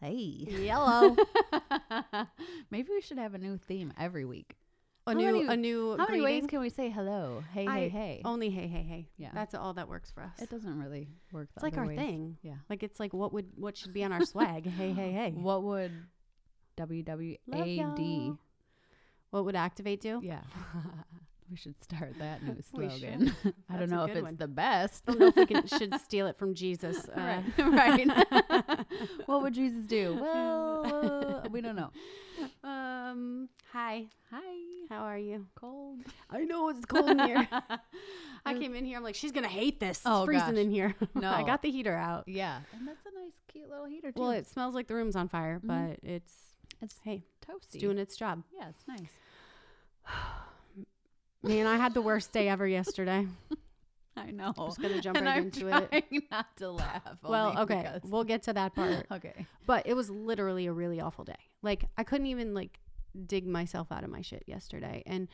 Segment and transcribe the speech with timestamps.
[0.00, 0.14] Hey.
[0.48, 1.16] Yellow.
[2.70, 4.56] Maybe we should have a new theme every week.
[5.06, 5.96] A How new, many- a new.
[5.96, 6.48] How many ways greeting.
[6.48, 7.42] can we say hello?
[7.52, 8.22] Hey, I- hey, hey.
[8.24, 9.08] Only hey, hey, hey.
[9.16, 9.30] Yeah.
[9.34, 10.40] That's all that works for us.
[10.40, 11.48] It doesn't really work.
[11.54, 11.98] the It's like other our ways.
[11.98, 12.36] thing.
[12.42, 12.56] Yeah.
[12.68, 14.66] Like it's like what would what should be on our swag?
[14.70, 15.32] hey, hey, hey.
[15.34, 15.92] What would
[16.78, 17.38] WWAD?
[17.76, 18.38] y'all.
[19.30, 20.20] What would activate do?
[20.22, 20.40] Yeah.
[21.50, 23.34] We should start that new slogan.
[23.70, 24.36] I don't know if it's one.
[24.36, 25.02] the best.
[25.08, 27.08] I don't know if we can, should steal it from Jesus.
[27.08, 28.08] Uh, right.
[28.08, 28.86] right.
[29.26, 30.16] what would Jesus do?
[30.20, 31.90] Well, uh, we don't know.
[32.62, 33.48] um.
[33.72, 34.06] Hi.
[34.30, 34.86] Hi.
[34.88, 35.46] How are you?
[35.54, 36.00] Cold.
[36.30, 37.48] I know it's cold in here.
[38.44, 38.96] I came in here.
[38.96, 40.02] I'm like, she's gonna hate this.
[40.04, 40.58] Oh, it's freezing gosh.
[40.64, 40.94] in here.
[41.14, 41.30] No.
[41.30, 42.24] I got the heater out.
[42.26, 42.60] Yeah.
[42.76, 44.20] And that's a nice, cute little heater, too.
[44.20, 45.66] Well, it smells like the room's on fire, Mhm.
[45.68, 46.32] but it's
[46.80, 47.74] it's hey, toasty.
[47.74, 48.42] it's doing its job.
[48.52, 49.10] yeah, it's nice.
[51.42, 53.26] Man, I had the worst day ever yesterday.
[54.16, 54.52] I know.
[54.58, 56.04] I'm Just gonna jump and right I'm into it.
[56.30, 57.02] not to laugh.
[57.22, 59.06] Well, okay, because- we'll get to that part.
[59.12, 59.46] okay.
[59.66, 61.38] But it was literally a really awful day.
[61.62, 62.78] Like I couldn't even like
[63.26, 65.02] dig myself out of my shit yesterday.
[65.06, 65.28] And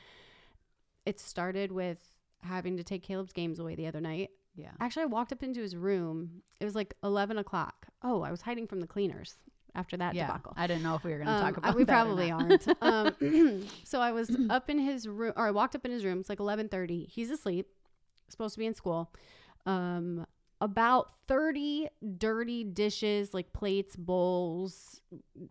[1.05, 1.99] it started with
[2.43, 4.31] having to take Caleb's games away the other night.
[4.55, 4.71] Yeah.
[4.81, 6.43] Actually, I walked up into his room.
[6.61, 7.87] It was like eleven o'clock.
[8.03, 9.35] Oh, I was hiding from the cleaners
[9.77, 10.27] after that yeah.
[10.27, 10.55] debacle.
[10.57, 12.67] I didn't know if we were going to Um, talk about we probably aren't.
[12.83, 16.19] Um, so I was up in his room, or I walked up in his room.
[16.21, 17.05] It's like eleven thirty.
[17.11, 17.69] He's asleep,
[18.29, 19.13] supposed to be in school.
[19.67, 20.27] Um,
[20.61, 25.01] about thirty dirty dishes, like plates, bowls,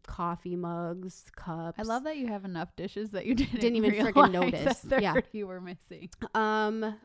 [0.08, 1.78] coffee mugs, cups.
[1.78, 4.80] I love that you have enough dishes that you didn't, Didn't even freaking notice.
[4.82, 5.14] That Yeah.
[5.14, 6.10] 30 were missing.
[6.34, 6.96] Um,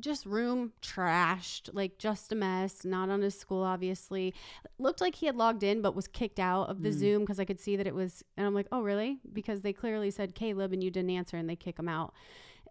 [0.00, 2.84] just room trashed, like just a mess.
[2.84, 4.34] Not on his school, obviously.
[4.78, 6.94] Looked like he had logged in, but was kicked out of the Mm.
[6.98, 8.22] Zoom because I could see that it was.
[8.36, 9.18] And I'm like, oh really?
[9.32, 12.12] Because they clearly said Caleb, and you didn't answer, and they kick him out.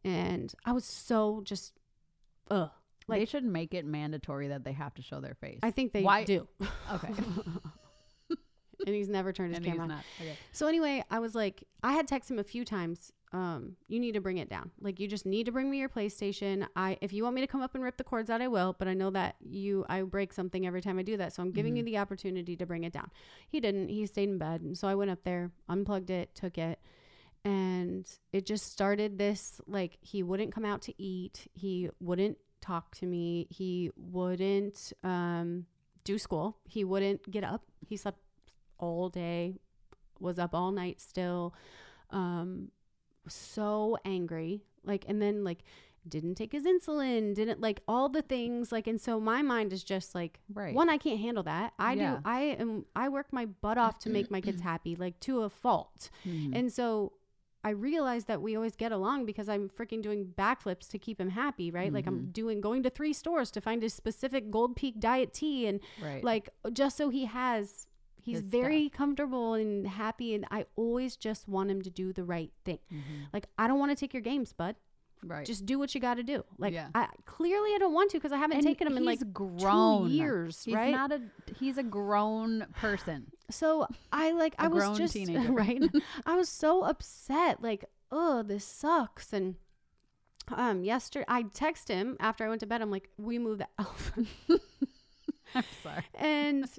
[0.03, 1.73] And I was so just,
[2.49, 2.69] ugh.
[3.07, 5.59] Like, they should make it mandatory that they have to show their face.
[5.63, 6.47] I think they Why- do.
[6.93, 7.09] okay.
[8.85, 9.91] and he's never turned his and camera on.
[10.21, 10.37] Okay.
[10.51, 13.11] So anyway, I was like, I had texted him a few times.
[13.31, 14.71] Um, you need to bring it down.
[14.81, 16.65] Like you just need to bring me your PlayStation.
[16.75, 18.75] I if you want me to come up and rip the cords out, I will.
[18.77, 21.33] But I know that you I break something every time I do that.
[21.33, 23.11] So I'm giving you the opportunity to bring it down.
[23.47, 23.89] He didn't.
[23.89, 24.61] He stayed in bed.
[24.61, 26.79] And so I went up there, unplugged it, took it.
[27.45, 31.47] And it just started this like he wouldn't come out to eat.
[31.53, 33.47] He wouldn't talk to me.
[33.51, 35.67] He wouldn't um
[36.03, 36.57] do school.
[36.65, 37.61] He wouldn't get up.
[37.85, 38.19] He slept
[38.79, 39.57] all day,
[40.19, 41.53] was up all night still.
[42.09, 42.71] Um,
[43.27, 44.63] so angry.
[44.83, 45.59] Like, and then like
[46.07, 48.71] didn't take his insulin, didn't like all the things.
[48.71, 50.73] Like, and so my mind is just like, Right.
[50.73, 51.73] one, I can't handle that.
[51.77, 52.15] I Yeah.
[52.15, 52.21] do.
[52.25, 52.85] I am.
[52.95, 56.09] I work my butt off to make my kids happy, like to a fault.
[56.25, 56.55] Mhm.
[56.55, 57.13] And so
[57.61, 61.31] I realized that we always get along because I'm freaking doing backflips to keep him
[61.31, 61.91] happy, right?
[61.91, 65.67] Like I'm doing going to three stores to find his specific Gold Peak diet tea
[65.67, 66.23] and right.
[66.23, 67.85] like just so he has
[68.29, 72.51] he's very comfortable and happy and I always just want him to do the right
[72.65, 72.79] thing.
[72.91, 73.27] Mhm.
[73.33, 74.75] Like I don't want to take your games, bud.
[75.23, 75.45] right.
[75.45, 76.43] Just do what you got to do.
[76.57, 76.89] Like Yeah.
[76.95, 80.07] I clearly I don't want to because I haven't And taken him in like grown.
[80.07, 80.91] two years, He's right?
[80.91, 81.21] not a.
[81.59, 83.31] He's a grown person.
[83.49, 85.51] So I like I was just teenager.
[85.51, 85.81] right.
[86.25, 87.61] I was so upset.
[87.61, 89.33] Like, oh, this sucks.
[89.33, 89.55] And
[90.51, 92.81] um, yesterday I text him after I went to bed.
[92.81, 94.13] I'm like, we move the elf,
[95.55, 96.03] I'm sorry.
[96.15, 96.69] and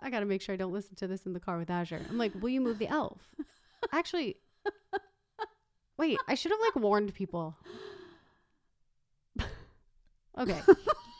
[0.00, 2.00] I got to make sure I don't listen to this in the car with Asher.
[2.08, 3.20] I'm like, will you move the elf?
[3.92, 4.36] Actually,
[5.98, 7.56] wait, I should have like warned people.
[10.38, 10.60] okay.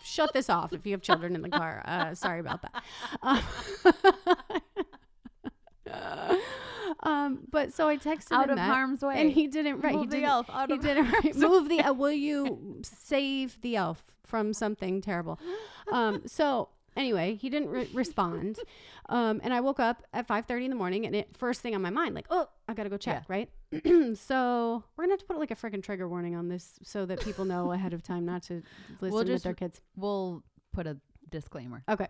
[0.04, 1.82] Shut this off if you have children in the car.
[1.84, 2.82] Uh, sorry about that.
[3.22, 3.42] Um,
[7.02, 9.20] um, but so I texted Out him of that, harm's way.
[9.20, 9.80] and he didn't.
[9.80, 10.24] Right, Move he didn't.
[10.28, 11.80] elf out he of didn't right, move the.
[11.80, 15.38] Uh, will you save the elf from something terrible?
[15.92, 18.58] Um, so anyway, he didn't re- respond,
[19.08, 21.74] um, and I woke up at five thirty in the morning, and it first thing
[21.74, 23.50] on my mind, like, oh, I gotta go check, right?
[24.16, 27.20] so we're gonna have to put like a freaking trigger warning on this, so that
[27.20, 28.62] people know ahead of time not to
[29.00, 29.80] listen with just their kids.
[29.96, 30.42] We'll
[30.72, 30.96] put a
[31.30, 31.82] disclaimer.
[31.88, 32.06] Okay.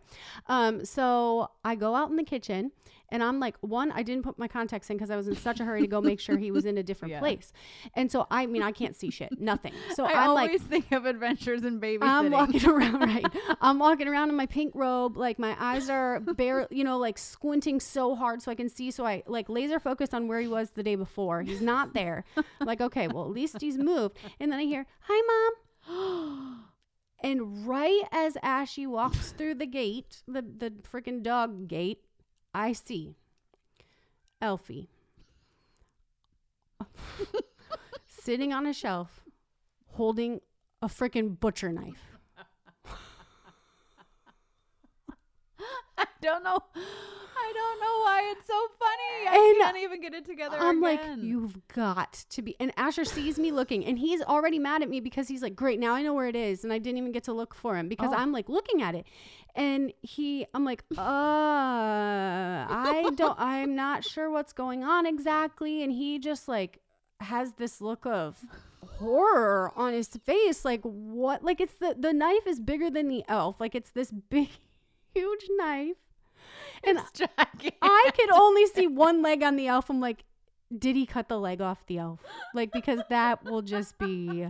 [0.47, 2.73] Um, so I go out in the kitchen
[3.11, 5.61] and I'm like, one, I didn't put my contacts in because I was in such
[5.61, 7.21] a hurry to go make sure he was in a different Yeah.
[7.21, 7.53] place.
[7.95, 9.41] And so I mean I can't see shit.
[9.41, 9.73] Nothing.
[9.95, 11.99] So I I'm like always think of adventures in babysitting.
[12.03, 13.27] I'm walking around, right?
[13.61, 17.17] I'm walking around in my pink robe, like my eyes are bare, you know, like
[17.19, 18.91] squinting so hard so I can see.
[18.91, 21.43] So I like laser focused on where he was the day before.
[21.43, 22.25] He's not there.
[22.37, 24.19] I'm like, okay, well, at least he's moved.
[24.39, 25.53] And then I hear, hi,
[25.89, 26.59] mom.
[27.21, 32.05] And right as Ashy walks through the gate, the, the freaking dog gate,
[32.55, 33.17] I see
[34.41, 34.89] Elfie
[38.07, 39.25] sitting on a shelf
[39.93, 40.41] holding
[40.81, 42.18] a freaking butcher knife.
[46.21, 46.59] Don't know.
[47.41, 49.29] I don't know why it's so funny.
[49.29, 52.57] I And can't even get it together I'm like, you've got to be.
[52.59, 55.79] And Asher sees me looking, and he's already mad at me because he's like, great,
[55.79, 56.65] now I know where it is.
[56.65, 58.17] And I didn't even get to look for him because Oh.
[58.17, 59.07] I'm like looking at it.
[59.55, 65.83] And he, I'm like, uh, I don't, I'm not sure what's going on exactly.
[65.83, 66.81] And he just like
[67.21, 68.45] has this look of
[68.99, 70.65] horror on his face.
[70.65, 71.45] Like, what?
[71.45, 73.61] Like, it's the, the knife is bigger than the elf.
[73.61, 74.49] Like, it's this big,
[75.15, 75.97] huge knife.
[76.85, 76.99] And.
[77.83, 79.91] I could only see one leg on the elf.
[79.91, 80.25] I'm like,
[80.77, 82.21] did he cut the leg off the elf?
[82.55, 84.47] Like, because that will just be,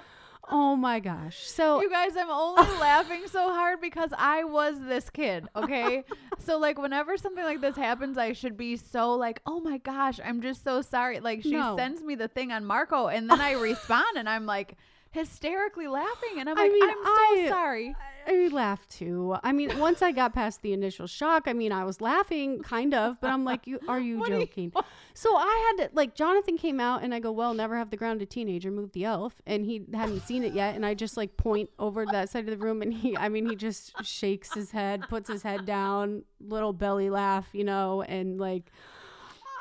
[0.50, 1.38] oh my gosh.
[1.46, 6.04] So, You guys, I'm only laughing so hard because I was this kid, okay?
[6.38, 10.18] so like whenever something like this happens, I should be so like, "Oh my gosh,
[10.24, 11.76] I'm just so sorry." Like she No.
[11.76, 14.76] sends me the thing on Marco and then I respond and I'm like
[15.12, 17.96] hysterically laughing and I'm I like, mean, "I'm so I- sorry."
[18.26, 19.34] I laughed too.
[19.42, 22.92] I mean, once I got past the initial shock, I mean, I was laughing kind
[22.94, 24.72] of, but I'm like, you are you What are you- joking?
[25.14, 27.96] So I had to like Jonathan came out and I go, well, never have the
[27.96, 31.36] grounded teenager move the elf, and he hadn't seen it yet, and I just like
[31.38, 34.52] point over to that side of the room, and he, I mean, he just shakes
[34.54, 38.70] his head, puts his head down, little belly laugh, you know, and like,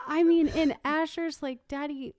[0.06, 2.14] I mean, and Asher's like, Daddy.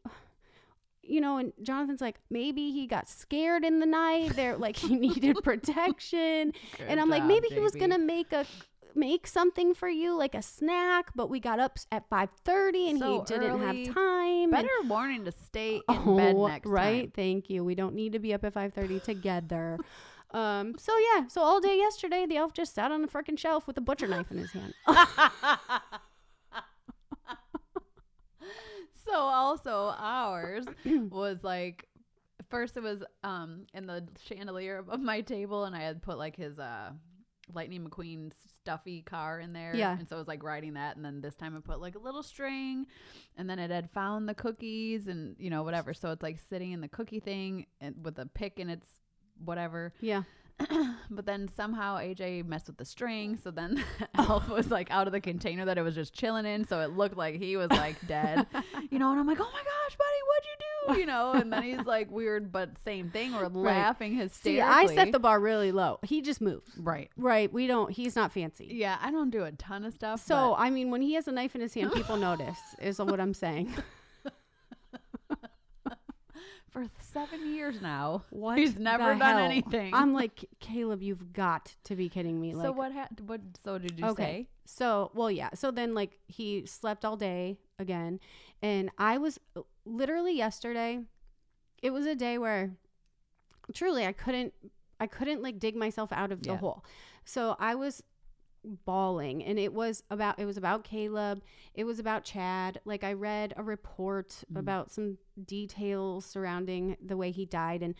[1.11, 4.37] You know, and Jonathan's like, maybe he got scared in the night.
[4.37, 6.53] There, like he needed protection
[6.89, 8.47] and I'm like, maybe he was gonna make a
[8.95, 12.99] make something for you, like a snack, but we got up at five thirty and
[12.99, 13.87] So he didn't early.
[13.87, 14.51] have time.
[14.51, 17.03] better and, warning to stay in bed oh, next right?
[17.03, 17.13] time.
[17.15, 17.65] Thank you.
[17.65, 19.79] We don't need to be up at five thirty together.
[20.33, 20.75] um.
[20.79, 21.29] So yeah.
[21.29, 24.07] So all day yesterday, the elf just sat on a freaking shelf with a butcher
[24.07, 24.75] knife in his hand.
[29.11, 31.87] So also ours was like
[32.49, 36.37] first it was um in the chandelier above my table and I had put like
[36.37, 36.91] his uh
[37.53, 38.31] Lightning McQueen
[38.63, 39.75] stuffy car in there.
[39.75, 39.99] Yeah.
[39.99, 41.99] And so it was like riding that and then this time I put like a
[41.99, 42.87] little string
[43.37, 45.93] and then it had found the cookies and you know whatever.
[45.93, 48.87] So it's like sitting in the cookie thing and with a pick in its
[49.45, 49.93] whatever.
[50.01, 50.23] yeah.
[51.13, 53.83] But then somehow AJ messed with the string, so then
[54.19, 56.97] Elf was like out of the container that it was just chilling in, so it
[56.97, 58.47] looked like he was like dead,
[58.91, 59.11] you know.
[59.11, 61.01] And I'm like, oh my gosh, buddy, what'd you do?
[61.01, 61.33] You know.
[61.33, 63.33] And then he's like weird, but same thing.
[63.33, 64.63] We're laughing See, hysterically.
[64.63, 65.99] I set the bar really low.
[66.03, 66.71] He just moves.
[66.79, 67.11] right.
[67.17, 67.53] Right.
[67.53, 67.91] We don't.
[67.91, 68.69] He's not fancy.
[68.71, 70.25] Yeah, I don't do a ton of stuff.
[70.25, 72.59] So I mean, when he has a knife in his hand, people notice.
[72.81, 73.75] Is what I'm saying.
[76.71, 78.59] For seven years now, What?
[78.59, 79.45] He's never the done hell?
[79.45, 79.93] anything.
[79.95, 82.55] I'm like, Caleb, you've got to be kidding me.
[82.55, 82.93] Like, so what?
[82.93, 83.41] Ha- what?
[83.65, 84.23] So did you okay.
[84.23, 84.49] say?
[84.67, 85.51] So, well, yeah.
[85.55, 88.21] So then, like, he slept all day again.
[88.63, 91.01] And I was uh, literally yesterday,
[91.83, 92.71] it was a day where
[93.75, 94.53] truly I couldn't,
[95.01, 96.59] I couldn't like dig myself out of the Yeah.
[96.59, 96.85] hole.
[97.25, 98.03] So I was
[98.85, 101.41] bawling and it was about it was about Caleb
[101.75, 104.59] it was about Chad like I read a report Mhm.
[104.59, 107.95] about some details surrounding the way he died and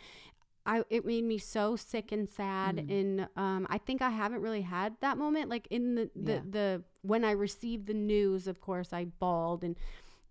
[0.67, 2.91] I it made me so sick and sad Mhm.
[2.91, 6.41] and um I think I haven't really had that moment like in the the, Yeah.
[6.49, 9.77] the when I received the news of course I bawled and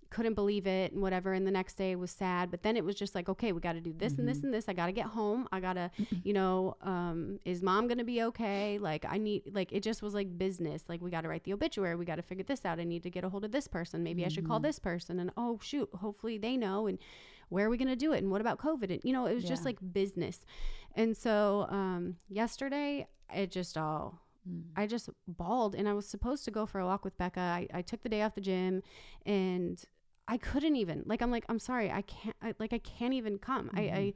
[0.09, 2.95] couldn't believe it and whatever and the next day was sad but then it was
[2.95, 4.91] just like okay we got to do this and this and this I got to
[4.91, 5.91] get home I got to
[6.23, 10.01] you know um is mom going to be okay like I need like it just
[10.01, 12.65] was like business like we got to write the obituary we got to figure this
[12.65, 14.63] out I need to get a hold of this person maybe I should call Mhm.
[14.63, 16.97] this person and oh shoot hopefully they know and
[17.49, 19.33] where are we going to do it and what about covid and you know it
[19.33, 20.45] was just like business
[20.95, 24.63] and so um yesterday it just all Mm.
[24.77, 27.41] I just bawled and I was supposed to go for a walk with Becca.
[27.41, 28.81] I, I took the day off the gym
[29.25, 29.83] and
[30.29, 33.37] I couldn't even like I'm like I'm sorry I can't I, like I can't even
[33.39, 33.69] come.
[33.73, 34.13] I, I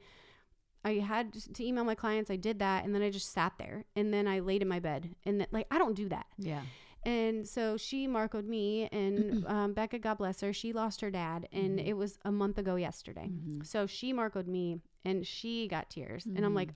[0.86, 2.30] I had to email my clients.
[2.30, 4.78] I did that and then I just sat there and then I laid in my
[4.80, 6.26] bed and then, like I don't do that.
[6.38, 6.62] Yeah.
[7.06, 11.48] And so she marcoed me and um, Becca, God bless her, she lost her dad
[11.52, 11.86] and Mhm.
[11.86, 13.28] it was a month ago yesterday.
[13.30, 13.66] Mhm.
[13.66, 16.70] So she marcoed me and she got tears and I'm like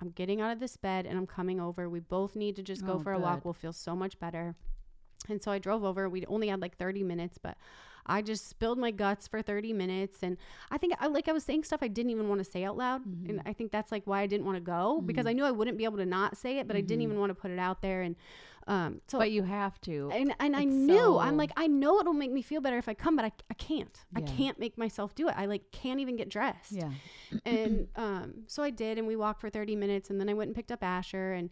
[0.00, 1.88] I'm getting out of this bed and I'm coming over.
[1.88, 3.44] We both need to just go Oh, for a walk.
[3.44, 4.56] We'll feel so much better.
[5.28, 6.08] And so I drove over.
[6.08, 7.56] We only had like 30 minutes, but
[8.06, 10.18] I just spilled my guts for 30 minutes.
[10.22, 10.36] And
[10.70, 12.76] I think I like I was saying stuff I didn't even want to say out
[12.76, 13.02] loud.
[13.28, 15.50] And I think that's like why I didn't want to go because I knew I
[15.50, 17.58] wouldn't be able to not say it, but I didn't even want to put it
[17.58, 18.02] out there.
[18.02, 18.16] And
[18.66, 20.10] um, so but you have to.
[20.12, 22.94] and and I knew I'm like I know it'll make me feel better if I
[22.94, 24.04] come, but I, I can't.
[24.16, 25.34] I can't make myself do it.
[25.36, 26.72] I like can't even get dressed.
[26.72, 26.90] yeah.
[27.44, 30.48] And um, so I did, and we walked for 30 minutes, and then I went
[30.48, 31.50] and picked up Asher, and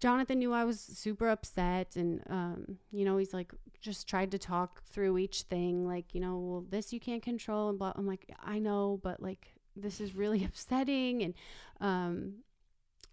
[0.00, 4.38] Jonathan knew I was super upset, and um, you know he's like just tried to
[4.38, 7.92] talk through each thing, like you know, well this you can't control, and blah.
[7.94, 11.34] I'm like I know, but like this is really upsetting, and
[11.80, 12.34] um,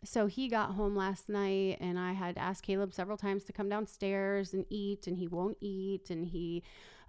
[0.04, 3.70] so he got home last night and I had asked Caleb several times to come
[3.70, 6.64] downstairs and eat and he won't eat and he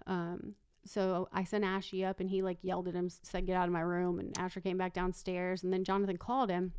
[0.05, 3.67] um so I sent Ashy up and he like yelled at him said get out
[3.67, 6.73] of my room and Asher came back downstairs and then Jonathan called him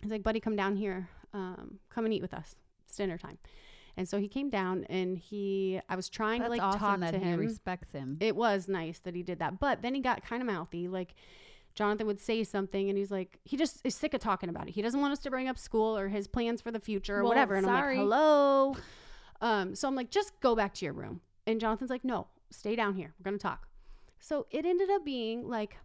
[0.00, 2.54] he's like buddy come down here um come and eat with us
[2.86, 3.38] it's dinner time
[3.96, 7.00] and so he came down and he I was trying That's to like awesome talk
[7.00, 8.16] that to he him respects him.
[8.20, 9.58] it was nice that he did that.
[9.58, 10.86] But then he got kind of mouthy.
[10.86, 11.14] Like
[11.74, 14.72] Jonathan would say something and he's like, he just is sick of talking about it.
[14.74, 17.22] He doesn't want us to bring up school or his plans for the future or
[17.22, 17.56] Well, whatever.
[17.56, 17.98] And sorry.
[17.98, 18.76] I'm like, hello.
[19.40, 21.20] Um, so I'm like, just go back to your room.
[21.48, 23.14] And Jonathan's like, no, stay down here.
[23.18, 23.66] We're going to talk.
[24.20, 25.76] So it ended up being like,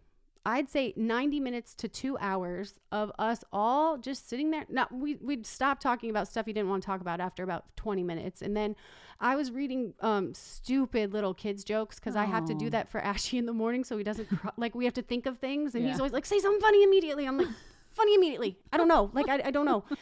[0.46, 4.66] I'd say 90 minutes to two hours of us all just sitting there.
[4.68, 7.64] Now, we, we'd stop talking about stuff you didn't want to talk about after about
[7.76, 8.42] 20 minutes.
[8.42, 8.76] And then
[9.20, 13.00] I was reading um, stupid little kids' jokes because I have to do that for
[13.04, 14.50] Ashy in the morning so he doesn't, cry.
[14.58, 15.74] like, we have to think of things.
[15.74, 17.26] And he's always like, say something funny immediately.
[17.26, 17.48] I'm like,
[17.92, 18.58] funny immediately.
[18.70, 19.10] I don't know.
[19.14, 19.84] Like, I, I don't know.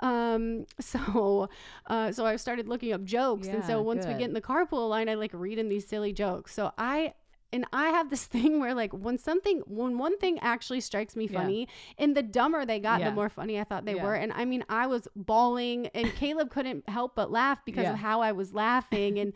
[0.00, 1.48] Um, so,
[1.88, 3.48] uh, so I started looking up jokes.
[3.48, 5.88] and so Yeah, once we get in the carpool line, I like read in these
[5.88, 6.54] silly jokes.
[6.54, 7.14] So I,
[7.52, 11.26] and I have this thing where like when something when one thing actually strikes me
[11.30, 11.40] Yeah.
[11.40, 13.10] funny, and the dumber they got, Yeah.
[13.10, 14.02] the more funny I thought they Yeah.
[14.04, 14.14] were.
[14.14, 17.92] And I mean, I was bawling, and Caleb couldn't help but laugh because Yeah.
[17.92, 19.32] of how I was laughing, and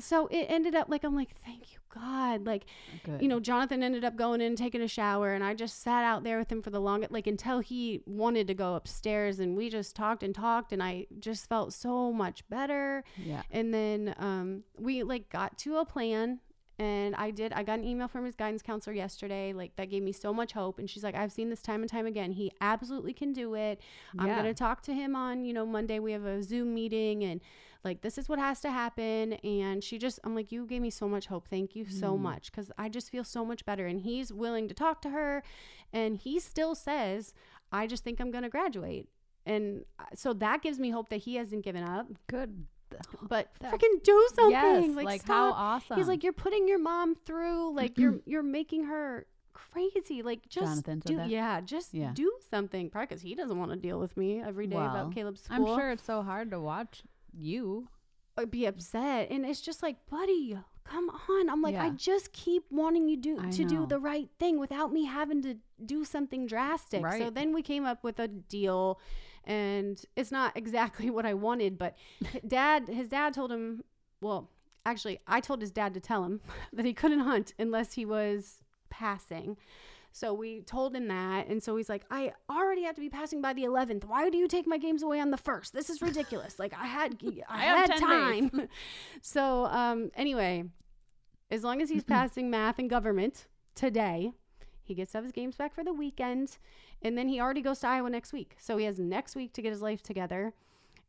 [0.00, 2.64] so it ended up like I'm like, thank you God, like
[3.02, 3.20] Good.
[3.20, 6.02] you know, Jonathan ended up going in and taking a shower, and I just sat
[6.04, 9.54] out there with him for the longest, like until he wanted to go upstairs, and
[9.54, 13.04] we just talked and talked, and I just felt so much better.
[13.22, 13.42] yeah.
[13.50, 16.40] And then um, we like got to a plan.
[16.82, 17.50] And I did.
[17.52, 20.52] I got an email from his guidance counselor yesterday, like that gave me so much
[20.60, 20.78] hope.
[20.80, 22.32] And she's like, "I've seen this time and time again.
[22.32, 23.80] He absolutely can do it.
[24.18, 24.36] I'm Yeah.
[24.36, 25.98] gonna talk to him on, you know, Monday.
[26.00, 27.40] We have a Zoom meeting, and
[27.84, 30.90] like this is what has to happen." And she just, I'm like, "You gave me
[30.90, 31.46] so much hope.
[31.48, 32.20] Thank you so Mm.
[32.28, 35.42] much, because I just feel so much better." And he's willing to talk to her,
[35.92, 37.32] and he still says,
[37.70, 39.06] "I just think I'm gonna graduate."
[39.44, 42.66] And uh, so that gives me hope that he hasn't given up Good.
[43.14, 44.50] Oh, but That- freaking do something.
[44.52, 44.96] Yes.
[44.96, 45.96] like, Like, how awesome.
[45.96, 47.72] He's like, you're putting your mom through.
[47.74, 50.22] Like you're you're making her crazy.
[50.22, 51.28] Like just Jonathan do that?
[51.28, 52.12] yeah, just Yeah.
[52.14, 52.90] do something.
[52.90, 55.66] Probably because he doesn't want to deal with me every day Well, about Caleb's school.
[55.68, 57.88] I'm sure it's so hard to watch you.
[58.38, 61.50] or be upset, and it's just like, buddy, come on.
[61.50, 64.90] I'm like, I just keep wanting you do I to do the right thing without
[64.90, 67.04] me having to do something drastic.
[67.18, 68.98] So then we came up with a deal
[69.44, 71.96] and it's not exactly what I wanted, but
[72.46, 73.84] dad, his dad told him,
[74.20, 74.50] well,
[74.86, 76.40] actually, I told his dad to tell him
[76.72, 79.56] that he couldn't hunt unless he was passing.
[80.14, 81.48] So we told him that.
[81.48, 84.04] And so he's like, I already have to be passing by the 11th.
[84.04, 85.72] Why do you take my games away on the first?
[85.72, 86.58] This is ridiculous.
[86.58, 87.16] like I had,
[87.48, 88.68] I, I had time.
[89.22, 90.64] so, um, anyway,
[91.50, 94.32] as long as he's passing math and government today,
[94.82, 96.58] he gets to have his games back for the weekend.
[97.02, 98.56] And then he already goes to Iowa next week.
[98.58, 100.54] So he has next week to get his life together.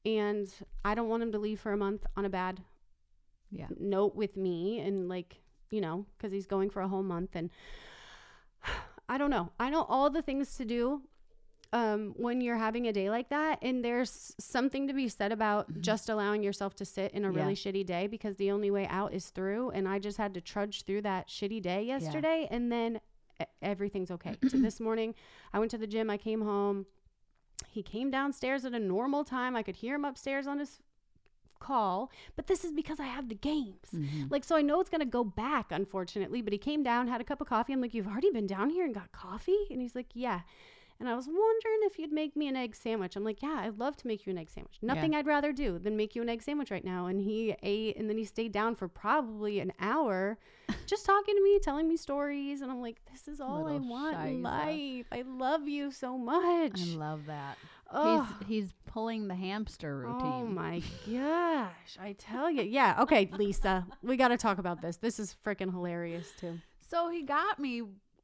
[0.06, 0.52] And
[0.84, 2.62] I don't want him to leave for a month on a bad
[3.52, 3.68] Yeah.
[3.80, 7.50] note with me and like you know because he's going for a whole month and
[9.10, 11.02] i don't know i know all the things to do
[11.72, 15.82] um, when you're having a day like that and there's something to be said about
[15.82, 17.38] just allowing yourself to sit in a Mm-hmm.
[17.38, 17.44] Yeah.
[17.44, 20.42] really shitty day because the only way out is through and i just had to
[20.42, 23.00] trudge through that shitty day yesterday and then
[23.62, 25.14] everything's okay so this morning
[25.54, 26.86] i went to the gym i came home
[27.68, 30.80] he came downstairs at a normal time i could hear him upstairs on his
[31.60, 34.30] call but this is because i have the games Mhm.
[34.32, 36.42] like, so I know it's going to go back, unfortunately.
[36.42, 37.74] But he came down, had a cup of coffee.
[37.74, 39.68] I'm like, You've already been down here and got coffee?
[39.70, 40.42] And he's like, Yeah.
[41.04, 43.18] And I was wondering if you'd make me an egg sandwich.
[43.18, 44.78] I'm like, Yeah, I'd love to make you an egg sandwich.
[44.82, 47.08] Nothing I'd rather do than make you an egg sandwich right now.
[47.08, 50.38] And he ate, and then he stayed down for probably an hour
[50.88, 52.62] just talking to me, telling me stories.
[52.62, 55.08] And I'm like, This is all I Little want in life.
[55.12, 56.80] I love you so much.
[56.80, 57.58] I love that.
[57.92, 58.26] Ugh.
[58.40, 60.32] He's he's pulling the hamster oh routine.
[60.34, 60.82] Oh my
[61.12, 61.98] gosh.
[62.00, 62.64] I tell you.
[62.64, 63.02] Yeah.
[63.02, 63.86] Okay, Lisa.
[64.02, 64.96] We got to talk about this.
[64.96, 66.60] This is freaking hilarious, too.
[66.80, 67.82] So he got me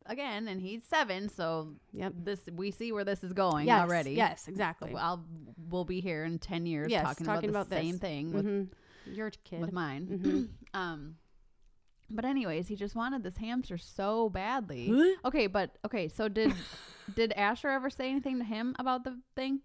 [0.09, 2.13] again, and he's seven, so Yep.
[2.23, 3.81] this we see where this is going Yes.
[3.81, 4.11] already.
[4.11, 4.93] Yes, exactly.
[4.95, 5.25] I'll
[5.69, 7.85] we'll be here in ten years Yes, talking, talking about the this.
[7.85, 8.67] same thing with, Mhm.
[9.05, 9.61] Your kid.
[9.61, 10.07] with mine.
[10.07, 10.49] Mhm.
[10.77, 11.15] um,
[12.09, 14.91] but anyways, he just wanted this hamster so badly.
[15.23, 16.51] Okay, but okay, so did
[17.15, 19.61] did Asher ever say anything to him about the thing?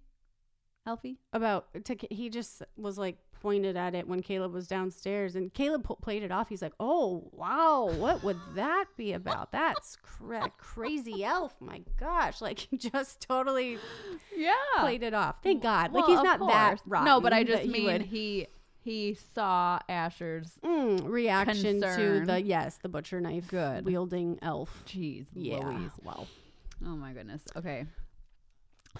[0.87, 1.17] Elfie?
[1.33, 5.85] About to, he just was like pointed at it when Caleb was downstairs, and Caleb
[5.85, 6.49] pu- played it off.
[6.49, 9.53] He's like, "Oh wow, what would that be about?
[9.53, 11.55] That's cra- crazy elf.
[11.61, 13.77] My gosh!" Like he just totally
[14.35, 14.55] Yeah.
[14.79, 15.43] played it off.
[15.43, 15.93] Thank God.
[15.93, 17.05] Like Well, he's of not that rotten.
[17.05, 18.47] No, but I just he mean would- he
[18.81, 22.21] he saw Asher's Mm, reaction Concern.
[22.21, 23.85] to the yes, the butcher knife Good.
[23.85, 24.83] wielding elf.
[24.87, 25.69] Jeez, Yeah.
[25.69, 25.93] Louise.
[26.03, 26.27] Wow.
[26.85, 27.43] Oh my goodness.
[27.57, 27.85] Okay.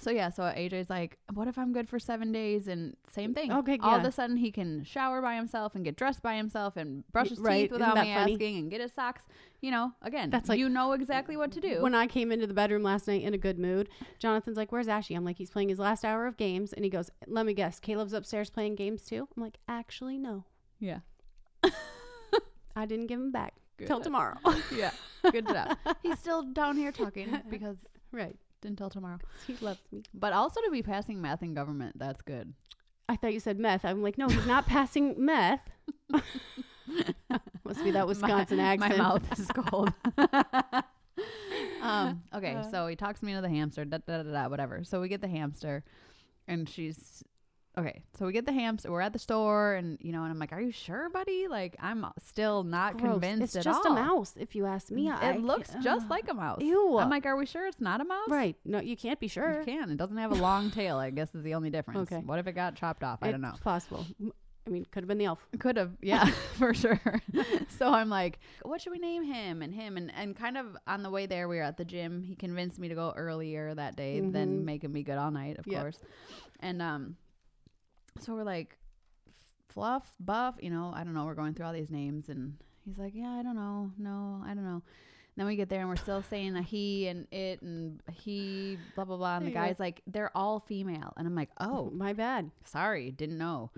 [0.01, 2.67] So yeah, so AJ's like, what if I'm good for seven days?
[2.67, 3.53] And same thing.
[3.53, 6.77] Okay, All of a sudden he can shower by himself and get dressed by himself
[6.77, 8.33] and brush his right, teeth without me funny?
[8.35, 9.23] asking and get his socks.
[9.61, 11.81] You know, again, That's like- you know exactly what to do.
[11.81, 14.89] When I came into the bedroom last night in a good mood, Jonathan's like, "Where's
[14.89, 17.55] Ashy?" I'm like, "He's playing his last hour of games," and he goes, "Let me
[17.55, 20.45] guess, Caleb's upstairs playing games too." I'm like, "Actually, no,
[20.81, 20.99] yeah.
[22.77, 23.87] I didn't give him back Good.
[23.87, 24.37] till tomorrow."
[24.77, 24.91] yeah.
[25.31, 25.77] Good job.
[26.03, 27.77] He's still down here talking because
[28.13, 28.37] right?
[28.65, 29.19] Until tomorrow.
[29.47, 30.03] He loves me.
[30.13, 32.55] But also to be passing math in government, that's good.
[33.09, 33.85] I thought you said meth.
[33.85, 35.61] I'm like, no, he's not passing meth.
[36.11, 38.97] Must be that Wisconsin my, accent.
[38.97, 39.93] My mouth is cold.
[41.83, 42.71] um, okay, Uh.
[42.71, 44.85] so he talks me into the hamster, da, da, da, da, whatever.
[44.85, 45.85] So we get the hamster,
[46.49, 47.23] and she's
[47.79, 48.03] okay.
[48.19, 48.91] So we get the hamster.
[48.91, 51.49] We're at the store, and you know, and I'm like, "Are you sure, buddy?
[51.49, 53.13] Like, I'm still not Gross.
[53.13, 53.93] convinced It's at just all.
[53.93, 55.11] a mouse, if you ask me.
[55.11, 56.61] I It looks can't- just like a mouse.
[56.63, 56.99] Ew.
[56.99, 58.57] I'm like, "Are we sure it's not a mouse?" right.
[58.65, 59.61] No, you can't be sure.
[59.61, 59.91] You can.
[59.91, 60.99] It doesn't have a long tail.
[60.99, 62.11] I guess is the only difference.
[62.13, 62.23] Okay.
[62.25, 63.19] What if it got chopped off?
[63.23, 63.51] I don't know.
[63.51, 64.07] It's possible.
[64.67, 65.47] I mean, could have been the elf.
[65.59, 66.25] Could have, yeah,
[66.59, 66.99] for sure.
[67.69, 69.99] so I'm like, what should we name him and him?
[69.99, 72.23] And, and kind of on the way there, we were at the gym.
[72.23, 74.65] He convinced me to go earlier that day than Mhm.
[74.65, 75.81] making me good all night, of Yep.
[75.83, 75.99] course.
[76.61, 77.17] And um,
[78.21, 78.77] so we're like,
[79.69, 81.25] Fluff, Buff, you know, I don't know.
[81.25, 82.29] We're going through all these names.
[82.29, 82.55] And
[82.85, 83.91] he's like, yeah, I don't know.
[83.99, 84.83] No, I don't know.
[85.37, 89.05] Then we get there and we're still saying a he and it and he, blah,
[89.05, 89.37] blah, blah.
[89.39, 91.13] And the guy's like, they're all female.
[91.17, 92.53] And I'm like, oh, my bad.
[92.65, 93.71] sorry, didn't know.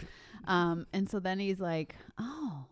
[0.46, 2.66] Um, and so then he's like, oh,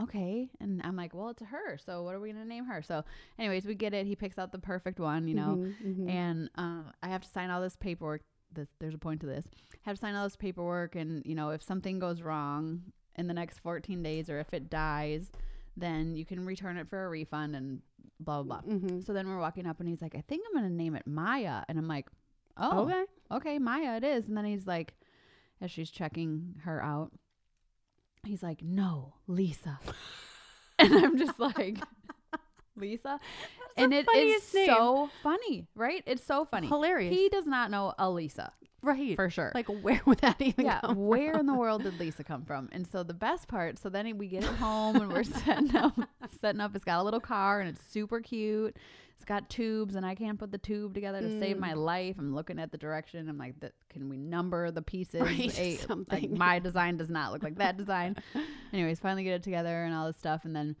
[0.00, 0.48] okay.
[0.60, 1.78] And I'm like, well, it's a her.
[1.84, 2.80] So what are we going to name her?
[2.80, 3.02] So,
[3.40, 4.06] anyways, we get it.
[4.06, 6.08] He picks out the perfect one, you know, Mhm, mhm.
[6.08, 8.22] and uh, I have to sign all this paperwork.
[8.52, 9.46] This, there's a point to this.
[9.82, 10.94] Have to sign all this paperwork.
[10.96, 12.82] And, you know, if something goes wrong
[13.16, 15.30] in the next 14 days or if it dies,
[15.76, 17.80] then you can return it for a refund and
[18.20, 18.72] blah, blah, blah.
[18.72, 19.04] Mhm.
[19.04, 21.06] So then we're walking up and he's like, I think I'm going to name it
[21.06, 21.62] Maya.
[21.68, 22.08] And I'm like,
[22.56, 23.04] oh, Okay.
[23.32, 24.26] okay, Maya, it is.
[24.28, 24.94] And then he's like,
[25.60, 27.12] as she's checking her out,
[28.24, 29.78] he's like, no, Lisa.
[30.78, 31.78] and I'm just like,
[32.78, 33.20] Lisa?
[33.76, 34.66] and it is name.
[34.66, 36.02] so funny, right?
[36.06, 36.66] It's so funny.
[36.66, 37.14] Hilarious.
[37.14, 39.16] He does not know a Lisa right.
[39.16, 39.52] for sure.
[39.54, 41.40] like, where would that even yeah, come where from?
[41.40, 42.68] in the world did Lisa come from?
[42.72, 45.98] And so the best part, so then we get it home and we're setting up,
[46.40, 46.74] setting up.
[46.74, 48.76] It's got a little car and it's super cute.
[49.14, 51.60] It's got tubes and I can't put the tube together to save Mm.
[51.60, 52.14] my life.
[52.20, 53.28] I'm looking at the direction.
[53.28, 55.20] I'm like, "Th- can we number the pieces?
[55.22, 56.38] Right, like something.
[56.38, 58.16] my design does not look like that design.
[58.72, 60.76] Anyways, finally get it together and all this stuff, and then.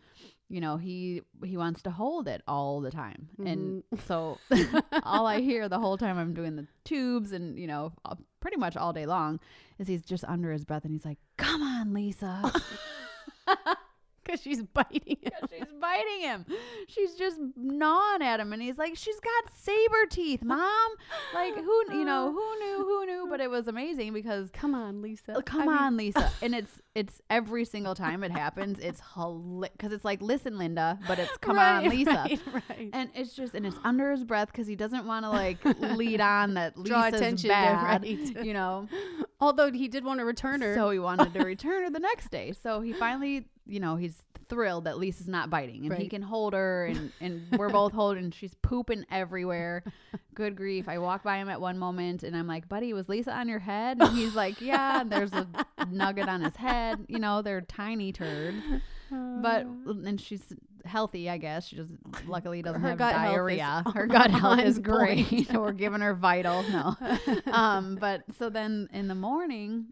[0.50, 3.28] You know, he he wants to hold it all the time.
[3.44, 3.98] And Mm-hmm.
[4.06, 4.38] so
[5.02, 8.56] all I hear the whole time I'm doing the tubes and, you know, uh, pretty
[8.56, 9.40] much all day long
[9.78, 12.52] is he's just under his breath and he's like, "Come on, Lisa."
[14.28, 15.32] Because she's biting it.
[15.50, 16.44] she's biting him.
[16.86, 20.90] She's just gnawing at him and he's like, "She's got saber teeth, mom."
[21.34, 25.00] Like who, you know, who knew, who knew, but it was amazing because Come on,
[25.00, 25.42] Lisa.
[25.46, 26.32] Come I mean- on, Lisa.
[26.42, 30.98] And it's it's every single time it happens, it's hilarious cuz it's like, "Listen, Linda,"
[31.06, 32.90] but it's "Come on, Lisa." Right, right.
[32.92, 35.58] And it's just, and it's under his breath because he doesn't want to like
[35.96, 38.44] lead on that Draw Lisa's attention, bad, right.
[38.44, 38.88] you know.
[39.40, 40.74] Although he did want to return her.
[40.74, 42.52] So he wanted to return her the next day.
[42.52, 46.54] So he finally, you know, he's thrilled that Lisa's not biting and he can hold
[46.54, 48.30] her and, and we're both holding.
[48.30, 49.84] She's pooping everywhere.
[50.34, 50.88] Good grief.
[50.88, 53.58] I walk by him at one moment and I'm like, buddy, was Lisa on your
[53.58, 53.98] head?
[54.00, 55.02] And he's like, yeah.
[55.02, 55.46] And there's a
[55.90, 57.04] nugget on his head.
[57.08, 58.56] You know, they're tiny turds.
[59.10, 60.42] But, and she's
[60.84, 61.68] healthy, I guess.
[61.68, 61.92] She just
[62.26, 63.84] luckily doesn't Her have gut health is diarrhea.
[63.94, 65.50] Her gut health is great.
[65.52, 66.62] We're giving her vital.
[66.64, 66.96] No.
[67.46, 69.86] Um, but so then in the morning,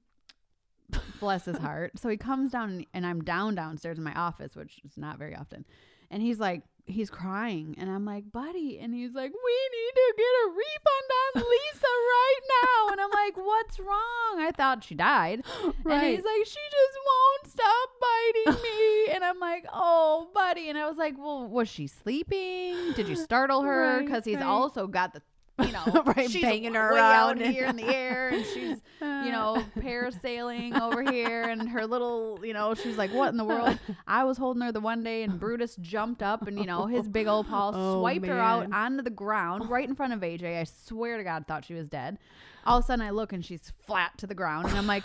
[1.20, 1.99] bless his heart.
[1.99, 5.18] So he comes down and, and I'm down downstairs in my office, which is not
[5.18, 5.64] very often.
[6.11, 7.75] And he's like, he's crying.
[7.79, 8.79] And I'm like, buddy.
[8.79, 12.92] And he's like, we need to get a refund on Lisa right now.
[12.92, 15.44] And I'm like, "What's wrong?" I thought she died.
[15.85, 16.03] Right.
[16.05, 20.79] And he's like, "She just won't stop biting me." and I'm like, "Oh, buddy." And
[20.79, 22.92] I was like, "Well, was she sleeping?
[22.94, 24.44] Did you startle her?" Right, Because he's right.
[24.46, 25.20] also got the,
[25.59, 29.33] you know, Right, she's banging her around out here in the air, and she's, you
[29.33, 33.79] know, parasailing over here, and her little, you know, she's like, "What in the world?"
[34.07, 37.09] I was holding her the one day, and Brutus jumped up, and you know, his
[37.09, 40.61] big old paw Oh, swiped her out onto the ground right in front of AJ.
[40.61, 42.19] I swear to God, thought she was dead.
[42.66, 45.05] All of a sudden, I look and she's flat to the ground, and I'm like,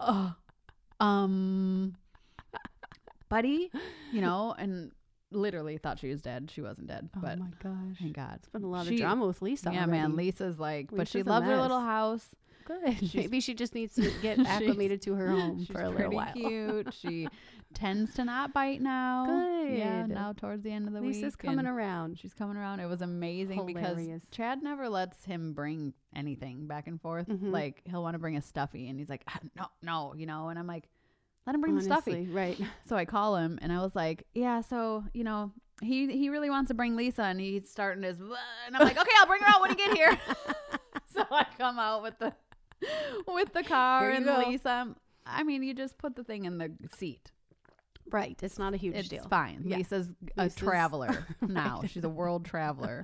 [0.00, 0.34] "Oh,
[1.00, 1.96] um,
[3.28, 3.70] buddy,"
[4.12, 4.92] you know, and
[5.34, 6.50] literally thought she was dead.
[6.52, 7.96] She wasn't dead, but oh my gosh.
[8.00, 8.34] thank God.
[8.36, 9.70] It's been a lot She- of drama with Lisa.
[9.72, 10.16] Yeah, man.
[10.16, 12.26] Lisa's like, but she Lisa's loves her little house.
[12.64, 12.98] Good.
[12.98, 16.32] She's- Maybe she just needs to get acclimated to her home for a little while.
[16.32, 16.94] Cute.
[17.00, 17.26] She
[17.74, 19.24] tends to not bite now.
[19.26, 19.78] Good.
[19.78, 21.24] Yeah, now towards the end of the Lisa's week.
[21.24, 22.18] Lisa's coming around.
[22.18, 22.80] She's coming around.
[22.80, 24.04] It was amazing Hilarious.
[24.06, 27.26] because Chad never lets him bring anything back and forth.
[27.28, 27.50] Mhm.
[27.50, 30.48] Like he'll want to bring a stuffy, and he's like, "Ah, no, no, you know.
[30.50, 30.88] And I'm like,
[31.46, 32.26] let him bring the stuffy.
[32.30, 32.58] Right.
[32.88, 35.52] So I call him, and I was like, yeah, so you know.
[35.82, 39.10] He, he really wants to bring Lisa and he's starting his and I'm like okay
[39.18, 40.16] I'll bring her out when you get here
[41.12, 42.32] so I come out with the
[43.26, 44.44] with the car and go.
[44.46, 44.94] Lisa
[45.26, 47.32] I mean you just put the thing in the seat
[48.12, 48.38] Right.
[48.44, 49.22] It's not a huge it's deal.
[49.22, 49.78] It's fine Yeah.
[49.78, 53.02] Lisa's a Lisa's- traveler now she's a world traveler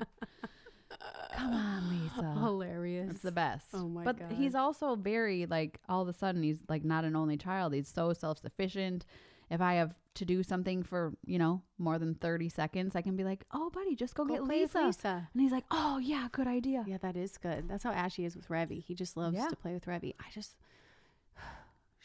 [1.39, 3.11] come on Lisa Hilarious.
[3.13, 6.59] it's the best Oh my but he's also very like all of a sudden he's
[6.69, 9.05] like not an only child he's so self-sufficient
[9.51, 13.15] if I have to do something for you know more than 30 seconds I can
[13.17, 14.81] be like oh buddy just go, Go get Lisa.
[14.87, 15.29] Lisa.
[15.33, 17.69] and he's like oh yeah good idea Yeah, that is good.
[17.69, 18.83] That's how Ashy is with Revy.
[18.83, 19.47] He just loves Yeah.
[19.49, 20.15] to play with Revy.
[20.19, 20.57] I just,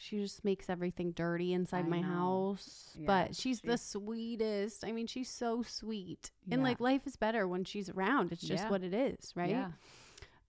[0.04, 2.08] she just makes everything dirty inside I my know.
[2.54, 2.94] house.
[2.98, 4.84] Yeah, but she's the sweetest.
[4.84, 6.30] I mean, she's so sweet.
[6.50, 8.32] And like life is better when she's around.
[8.32, 8.70] It's just Yeah.
[8.70, 9.50] what it is, right?
[9.50, 9.70] yeah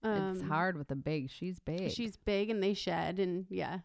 [0.04, 3.80] it's Um, hard with the big she's big She's big and they shed and yeah.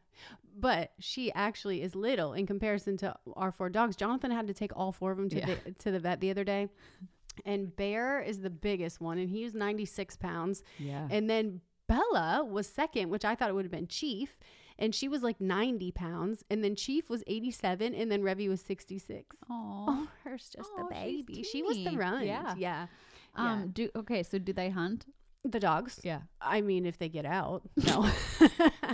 [0.56, 3.96] But she actually is little in comparison to our four dogs.
[3.96, 5.56] Jonathan had to take all four of them to Yeah.
[5.66, 6.70] the to the vet the other day.
[7.46, 10.64] And Bear is the biggest one and he was 96 pounds.
[10.78, 14.38] yeah And then Bella was second, which I thought it would have been Chief.
[14.82, 16.44] And she was like 90 pounds.
[16.50, 17.94] And then Chief was 87.
[17.96, 19.36] And then Revy was 66.
[19.50, 19.86] Aw.
[19.88, 21.44] Oh, her's just Aw, the baby.
[21.44, 22.26] She was the runt.
[22.26, 22.56] Yeah.
[22.58, 22.88] Yeah.
[23.36, 25.06] um do okay so do they hunt
[25.46, 26.00] The dogs.
[26.04, 27.62] yeah I mean, if they get out.
[27.88, 28.10] No.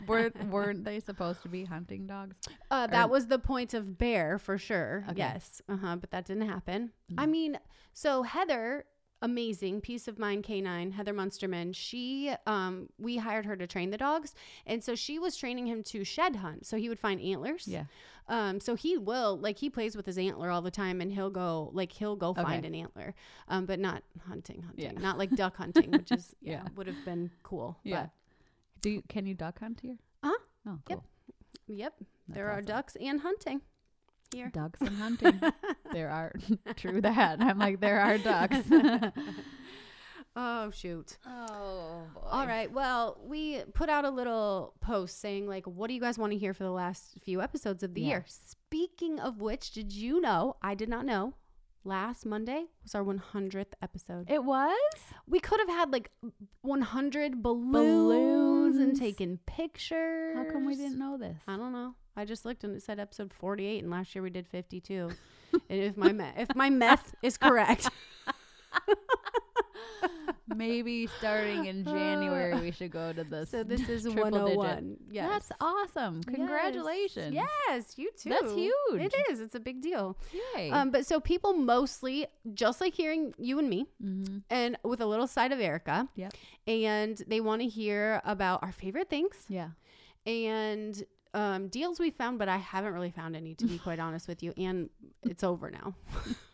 [0.08, 2.36] Were, weren't they supposed to be hunting dogs
[2.70, 5.04] Uh, that Or- was the point of Bear for sure.
[5.10, 5.18] Okay.
[5.18, 5.62] Yes.
[5.68, 5.96] Uh huh.
[6.02, 6.92] But that didn't happen.
[7.18, 7.30] I Mm.
[7.32, 7.60] mean,
[7.94, 8.86] so Heather,
[9.22, 11.76] amazing peace of mind canine, Heather Munsterman.
[11.76, 14.34] She, um, we hired her to train the dogs,
[14.66, 16.66] and so she was training him to shed hunt.
[16.66, 17.68] So he would find antlers.
[17.68, 17.86] yeah
[18.30, 21.30] Um, so he will like he plays with his antler all the time, and he'll
[21.30, 23.16] go like he'll go find an antler,
[23.48, 25.00] um, but not hunting, hunting, Yeah.
[25.02, 26.68] not like duck hunting, which is yeah, Yeah.
[26.76, 27.78] would have been cool.
[27.84, 28.08] Yeah.
[28.82, 30.38] do you can you duck hunt here Uh-huh.
[30.68, 31.00] oh Yep.
[31.00, 31.06] cool
[31.68, 32.66] But yep, That's there are awesome.
[32.66, 33.62] ducks and hunting
[34.34, 34.50] here.
[34.54, 35.40] ducks and hunting
[35.94, 36.32] there are
[36.76, 38.58] true that i'm like there are ducks
[40.40, 41.18] Oh shoot.
[41.26, 42.22] oh Boy.
[42.30, 42.72] All right.
[42.72, 46.38] Well, we put out a little post saying like, what do you guys want to
[46.38, 48.08] hear for the last few episodes of the Yeah.
[48.08, 48.26] year?
[48.28, 50.56] Speaking of which, did you know?
[50.62, 51.34] I did not know.
[51.88, 54.30] Last Monday was our 100th episode.
[54.30, 54.76] it was
[55.26, 56.12] We could have had like
[56.62, 60.36] 100 balloons, and taken pictures.
[60.36, 61.96] how come we didn't know this I don't know.
[62.18, 65.12] I just looked and it said episode 48, and last year we did 52.
[65.54, 67.88] and if my me- if my meth is correct,
[70.56, 74.58] maybe starting in january we should go to this so this is triple digit.
[74.58, 74.98] 101.
[75.12, 75.30] Yes.
[75.30, 77.48] that's awesome congratulations Yes.
[77.68, 78.30] Yes, you too.
[78.30, 79.02] That's huge.
[79.02, 79.40] It is.
[79.40, 80.18] It's a big deal.
[80.56, 80.70] Yay.
[80.72, 84.40] Um, but so people mostly just like hearing you and me, mm-hmm.
[84.50, 86.08] and with a little side of Erica.
[86.16, 86.34] Yep.
[86.66, 89.70] And they want to hear about our favorite things yeah
[90.26, 94.28] and um, deals we found, but I haven't really found any to be quite honest
[94.28, 94.54] with you.
[94.58, 94.90] And
[95.24, 95.96] it's over now.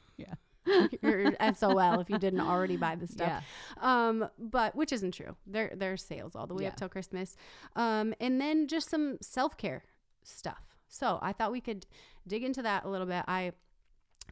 [0.66, 0.88] Yeah.
[1.02, 3.28] You're SOL if you didn't already buy the stuff.
[3.28, 3.42] yeah
[3.82, 5.36] Um, but which isn't true.
[5.46, 7.36] There there's sales all the way up till Christmas.
[7.76, 9.84] Um, and then just some self care
[10.24, 10.76] stuff.
[10.88, 11.86] So I thought we could
[12.28, 13.24] dig into that a little bit.
[13.28, 13.52] I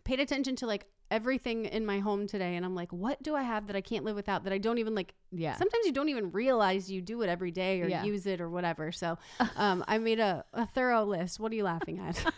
[0.04, 3.42] paid attention to like everything in my home today and I'm like, what do I
[3.44, 6.08] have that I can't live without that I don't even like yeah sometimes you don't
[6.08, 8.06] even realize you do it every day or Yeah.
[8.06, 8.94] use it or whatever.
[8.94, 9.18] So
[9.58, 11.38] um I made a, a thorough list.
[11.42, 12.24] What are you laughing at?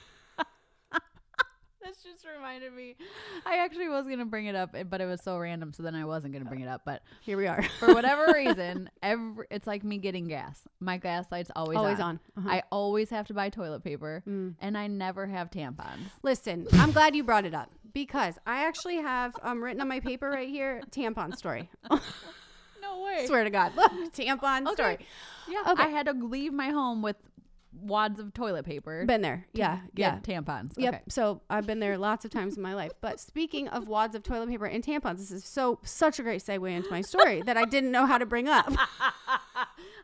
[2.13, 2.95] Just reminded me.
[3.45, 5.95] I actually was gonna bring it up, eh, but it was so random, so then
[5.95, 6.81] I wasn't gonna bring it up.
[6.85, 7.63] But Here we are.
[7.79, 10.59] for whatever reason, every it's like me getting gas.
[10.79, 12.19] My gas light's always Always on.
[12.37, 12.45] on.
[12.45, 12.49] Uh-huh.
[12.57, 14.53] I always have to buy toilet paper, Mm.
[14.61, 16.11] and I never have tampons.
[16.21, 19.99] Listen, I'm glad you brought it up because I actually have um written on my
[19.99, 21.69] paper right here tampon story.
[22.81, 23.25] No way.
[23.27, 23.71] Swear to God.
[23.77, 24.73] Look, tampon Okay.
[24.73, 24.97] story.
[25.47, 25.71] Yeah.
[25.71, 25.83] Okay.
[25.83, 27.15] I had to leave my home with
[27.81, 29.05] wads of toilet paper.
[29.05, 29.47] Been there.
[29.53, 29.79] Yeah.
[29.95, 30.19] Yeah.
[30.19, 30.73] Tampons.
[30.77, 30.93] Yep.
[30.93, 31.03] Okay.
[31.09, 32.91] So I've been there lots of times in my life.
[33.01, 36.41] But speaking of wads of toilet paper and tampons, this is so such a great
[36.41, 38.71] segue into my story that I didn't know how to bring up.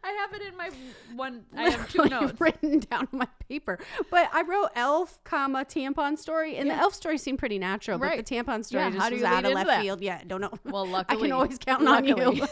[0.01, 0.69] I have it in my
[1.15, 1.43] one.
[1.57, 2.39] I have two notes.
[2.39, 3.79] written down on my paper.
[4.09, 7.99] But I wrote elf, comma tampon story, and the elf story seemed pretty natural.
[7.99, 8.17] Right.
[8.17, 9.81] But the tampon story Yeah, just was out of left that?
[9.81, 10.01] field.
[10.01, 10.53] Yeah, don't know.
[10.63, 12.47] Well, luckily I can always count on you.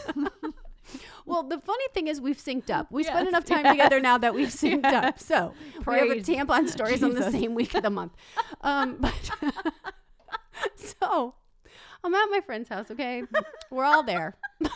[1.26, 2.90] Well, the funny thing is we've synced up.
[2.90, 5.18] We Yes, enough time yes, together now that we've synced up.
[5.18, 5.52] So
[5.86, 8.12] we have a Praise tampon stories on the same week of the month.
[8.62, 9.30] Um, but
[10.76, 11.34] so
[12.02, 12.90] I'm at my friend's house.
[12.90, 13.22] Okay,
[13.70, 14.70] we're all there, and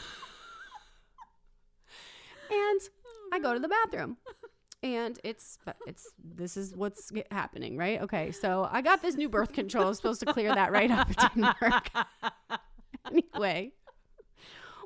[3.32, 4.18] I go to the bathroom.
[4.84, 8.02] And it's it's this is what's happening, right?
[8.02, 9.84] Okay, so I got this new birth control.
[9.84, 11.08] I was supposed to clear that right up.
[11.08, 11.88] It didn't work.
[13.06, 13.72] anyway,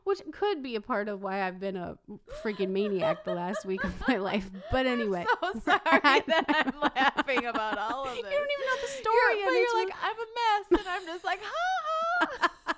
[0.07, 1.99] which could be a part of why I've been a
[2.41, 4.49] freaking maniac the last week of my life.
[4.71, 5.81] But anyway, so sorry
[6.29, 8.17] that I'm laughing about all of it.
[8.19, 9.39] you don't even know the story.
[9.39, 12.77] You're, but you're like, I'm a mess, and I'm just like, ha ha.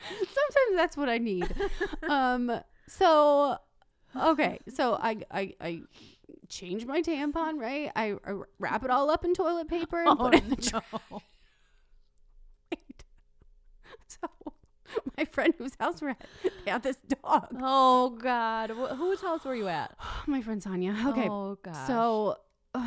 [0.08, 1.52] sometimes that's what I need.
[2.08, 3.58] Um, so
[4.18, 5.82] okay, so I I I
[6.48, 7.92] change my tampon, right?
[7.94, 10.82] I, I wrap it all up in toilet paper and put it in the trash.
[14.08, 14.51] So
[15.16, 16.26] my friend whose house we're at,
[16.64, 17.48] they have this dog.
[17.60, 19.96] Oh God, Wh- whose house were you at?
[20.26, 20.96] My friend Sonia.
[21.06, 21.86] Okay, Oh God.
[21.86, 22.36] so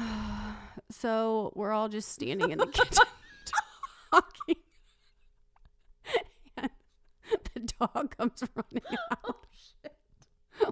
[0.92, 3.06] so we're all just standing in the kitchen
[4.12, 4.56] talking.
[6.58, 6.70] And
[7.54, 9.46] the dog comes running oh, out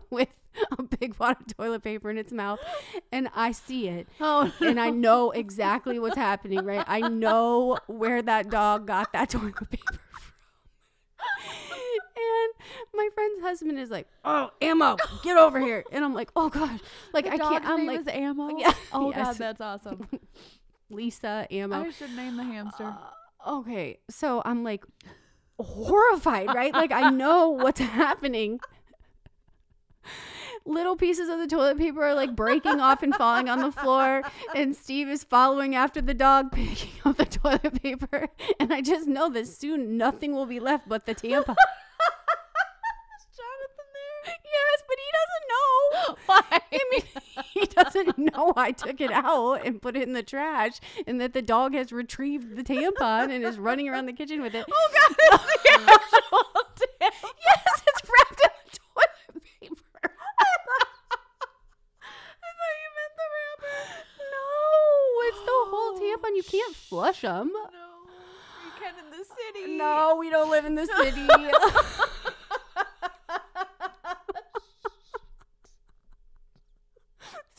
[0.10, 0.30] with
[0.78, 2.60] a big wad of toilet paper in its mouth,
[3.12, 6.64] and I see it, oh, and I know exactly what's happening.
[6.64, 10.00] Right, I know where that dog got that toilet paper.
[12.24, 12.54] And
[12.94, 16.80] my friend's husband is like, "Oh, ammo, get over here!" And I'm like, "Oh gosh,
[17.14, 18.50] like I can't." I'm like, Ammo.
[18.60, 19.28] Yeah, Oh yes.
[19.28, 20.08] God, that's awesome.
[20.90, 21.84] Lisa, ammo.
[21.86, 22.94] I should name the hamster.
[23.46, 24.84] Uh, okay, so I'm like
[25.60, 26.74] horrified, right?
[26.74, 28.60] Like I know what's happening.
[30.66, 34.22] Little pieces of the toilet paper are like breaking off and falling on the floor,
[34.56, 38.30] and Steve is following after the dog, picking up the toilet paper.
[38.62, 41.56] And I just know that soon nothing will be left but the tampon.
[46.26, 46.42] Why?
[46.52, 47.02] I mean,
[47.54, 51.34] he doesn't know I took it out and put it in the trash, and that
[51.34, 54.66] the dog has retrieved the tampon and is running around the kitchen with it.
[54.72, 56.44] Oh God, it's the actual
[56.76, 57.32] tampon.
[57.46, 59.78] Yes, it's wrapped in toilet paper.
[60.04, 60.08] I
[62.60, 63.78] thought you meant the wrapper.
[64.34, 64.48] No,
[65.28, 66.36] it's the whole oh, tampon.
[66.36, 67.52] You can't flush them.
[67.54, 67.70] No,
[68.66, 69.78] you can in the city.
[69.78, 71.28] No, we don't live in the city.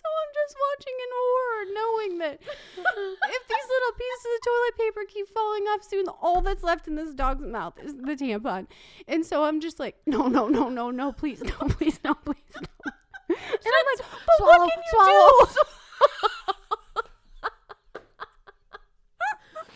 [0.05, 5.03] So I'm just watching in horror, knowing that if these little pieces of toilet paper
[5.09, 8.66] keep falling off soon, all that's left in this dog's mouth is the tampon.
[9.08, 12.37] And so I'm just like, no, no, no, no, no, please, no, please, no, please,
[12.56, 12.92] no.
[13.28, 15.46] And I'm like, but swallow, what can you swallow.
[15.46, 15.46] do?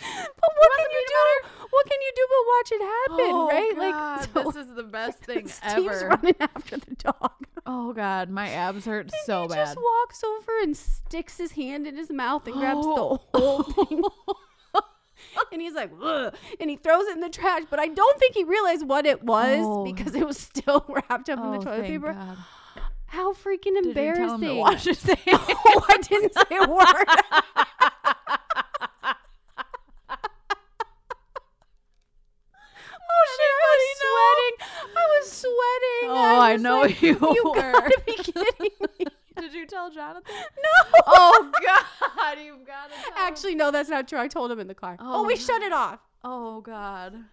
[0.01, 1.49] but what can you do?
[1.71, 3.75] What can you do but watch it happen, Oh, right?
[3.93, 6.09] God, like, so this is the best thing Steve's ever.
[6.09, 7.33] running after the dog.
[7.67, 9.57] Oh God, my abs hurt And so he bad.
[9.67, 13.21] just walks over and sticks his hand in his mouth and grabs Oh.
[13.33, 14.03] the whole thing.
[15.53, 17.63] and he's like, Ugh, and he throws it in the trash.
[17.71, 19.85] But I don't think he realized what it was Oh.
[19.85, 22.13] because it was still wrapped up in the Oh, toilet paper.
[22.13, 22.37] God.
[23.07, 24.41] How freaking Did you embarrassing!
[24.41, 25.19] to wash his hands?
[25.27, 27.07] oh, I didn't say a word.
[33.11, 33.55] Oh shit!
[33.55, 34.57] I was sweating.
[34.97, 36.11] I was sweating.
[36.11, 37.55] Oh, I was know like, you You were.
[37.73, 39.07] gotta be kidding me.
[39.51, 40.23] Did you tell Jonathan?
[40.57, 41.01] No.
[41.07, 43.19] Oh God, you've got to.
[43.19, 44.19] Actually, no, that's not true.
[44.19, 44.97] I told him in the car.
[45.01, 45.27] Oh, Oh.
[45.27, 46.01] we shut it off.
[46.23, 47.15] Oh God.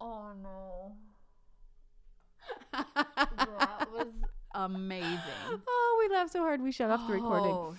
[0.00, 0.92] Oh no.
[2.72, 4.06] That was
[4.54, 5.18] amazing.
[5.68, 7.50] oh, we laughed so hard we shut off the recording.
[7.50, 7.74] Oh,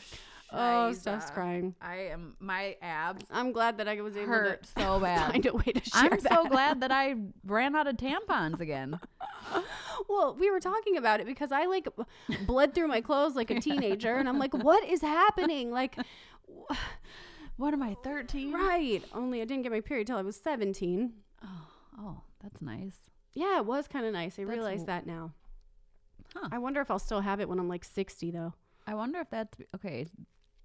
[0.51, 0.91] Oh.
[0.93, 1.75] Steph's uh, crying.
[1.81, 2.35] I am.
[2.39, 5.31] My abs I'm glad that I was able hurt to so bad.
[5.31, 8.99] find a way to share I'm so glad that I ran out of tampons again.
[10.07, 11.88] Well, we were talking about it because I like
[12.47, 15.71] bled through my clothes like a teenager, and I'm like, what is happening?
[15.71, 15.95] Like,
[17.57, 18.53] What am I, 13?
[18.53, 19.03] right?
[19.13, 21.12] Only I didn't get my period till I was 17.
[21.43, 21.47] Oh,
[21.99, 22.95] oh, that's nice.
[23.33, 24.39] Yeah, it was kind of nice.
[24.39, 25.33] I That's realize w- that now.
[26.33, 26.47] Huh.
[26.53, 28.53] I wonder if I'll still have it when I'm like 60 though.
[28.88, 30.07] I wonder if that's okay.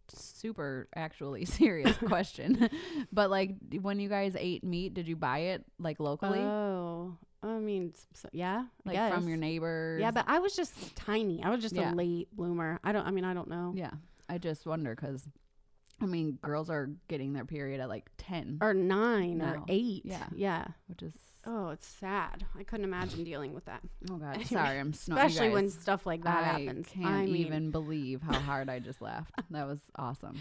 [0.09, 2.69] Super, actually serious question,
[3.12, 6.38] but like when you guys ate meat, did you buy it like locally?
[6.40, 10.01] Oh, I mean, so, yeah, Like from your neighbors.
[10.01, 11.43] Yeah, but I was just tiny.
[11.43, 11.93] I was just Yeah.
[11.93, 12.81] a late bloomer.
[12.83, 13.07] I don't.
[13.07, 13.73] I mean, I don't know.
[13.77, 13.90] yeah.
[14.29, 15.29] I just wonder because,
[16.01, 20.03] I mean, girls are getting their period at like ten, Or nine or eight.
[20.07, 20.27] Yeah.
[20.35, 20.64] Yeah.
[20.87, 21.12] which is
[21.46, 22.46] Oh, it's sad.
[22.59, 23.80] I couldn't imagine dealing with that,
[24.11, 24.30] oh god.
[24.35, 25.18] Anyway, Sorry, I'm snot.
[25.26, 26.59] especially when stuff like that happens.
[26.61, 26.88] I happens.
[26.88, 29.33] can't I mean, even believe how hard I just laughed.
[29.50, 30.38] That was awesome.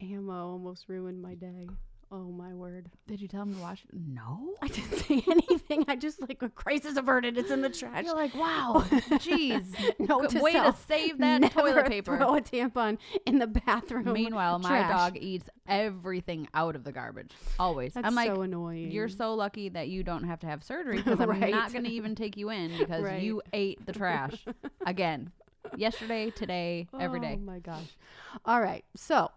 [0.00, 1.68] ammo almost ruined my day.
[2.14, 2.90] Oh my word!
[3.06, 3.90] Did you tell him to wash it?
[3.94, 4.52] No.
[4.60, 5.86] I didn't say anything.
[5.88, 7.38] I just like a crisis averted.
[7.38, 8.04] It's in the trash.
[8.04, 8.84] You're like, wow,
[9.18, 9.64] jeez.
[9.98, 10.78] no, to way self.
[10.78, 12.18] to save that Never toilet paper.
[12.18, 14.12] Throw a tampon in the bathroom.
[14.12, 17.30] Meanwhile, my dog eats everything out of the garbage.
[17.58, 17.94] Always.
[17.94, 18.90] That's I'm like, so annoying.
[18.90, 21.90] you're so lucky that you don't have to have surgery because I'm not going to
[21.90, 23.22] even take you in because Right.
[23.22, 24.44] you ate the trash
[24.84, 25.32] again.
[25.76, 27.38] Yesterday, today, every day.
[27.40, 27.96] Oh my gosh!
[28.44, 29.30] All right, so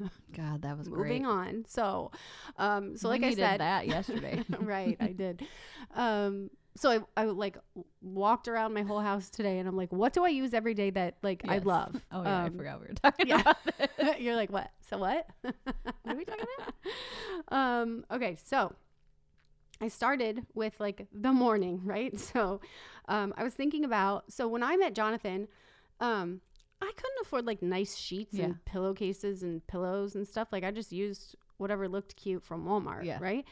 [0.36, 1.30] God, that was moving great.
[1.32, 1.64] on.
[1.68, 2.10] So,
[2.58, 4.42] um, so We like I said, that yesterday.
[4.58, 5.46] right, I did.
[5.94, 7.56] Um, so I, I like
[8.02, 10.90] walked around my whole house today, and I'm like, what do I use every day
[10.90, 11.94] that like I love?
[12.10, 13.40] Oh yeah, I Um, forgot we were talking yeah.
[13.40, 14.20] about.
[14.20, 14.70] You're like, what?
[14.90, 15.28] So what?
[15.42, 15.54] What
[16.06, 16.74] are we talking about?
[17.56, 18.74] um, okay, so
[19.80, 22.18] I started with like the morning, right?
[22.18, 22.60] So
[23.08, 25.46] um, I was thinking about so when I met Jonathan,
[26.00, 26.40] um,
[26.84, 28.44] I couldn't afford like nice sheets Yeah.
[28.46, 30.48] and pillowcases and pillows and stuff.
[30.52, 33.18] Like I just used whatever looked cute from Walmart, Yeah.
[33.20, 33.44] right?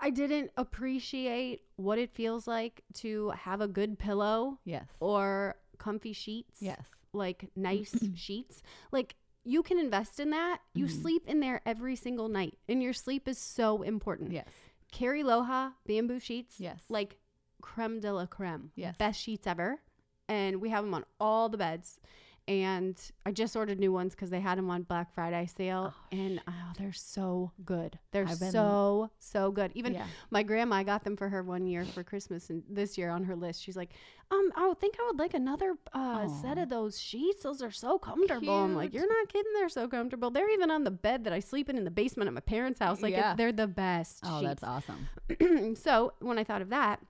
[0.00, 4.86] I didn't appreciate what it feels like to have a good pillow Yes.
[5.00, 6.86] or comfy sheets Yes.
[7.12, 8.62] like nice sheets.
[8.92, 10.60] Like you can invest in that.
[10.74, 11.02] You Mhm.
[11.02, 14.32] sleep in there every single night, and your sleep is so important.
[14.32, 14.48] Yes.
[14.92, 16.82] Cariloha bamboo sheets, Yes.
[16.88, 17.18] like
[17.62, 18.96] creme de la creme, Yes.
[18.98, 19.80] best sheets ever.
[20.28, 21.98] And we have them on all the beds.
[22.46, 26.16] And I just ordered new ones because they had them on Black Friday sale, Oh,
[26.16, 27.98] and oh, they're so good.
[28.10, 29.70] They're I've so so good.
[29.74, 30.06] Even yeah.
[30.30, 33.24] my grandma, I got them for her one year for Christmas, and this year on
[33.24, 33.90] her list, she's like,
[34.30, 37.42] "Um, I would think I would like another uh, set of those sheets.
[37.42, 39.52] Those are so comfortable." I'm like, "You're not kidding.
[39.52, 40.30] They're so comfortable.
[40.30, 42.80] They're even on the bed that I sleep in in the basement at my parents'
[42.80, 43.02] house.
[43.02, 43.34] Like, Yeah.
[43.34, 44.62] they're the best." Oh, sheets.
[44.62, 45.74] that's awesome.
[45.76, 47.00] so when I thought of that,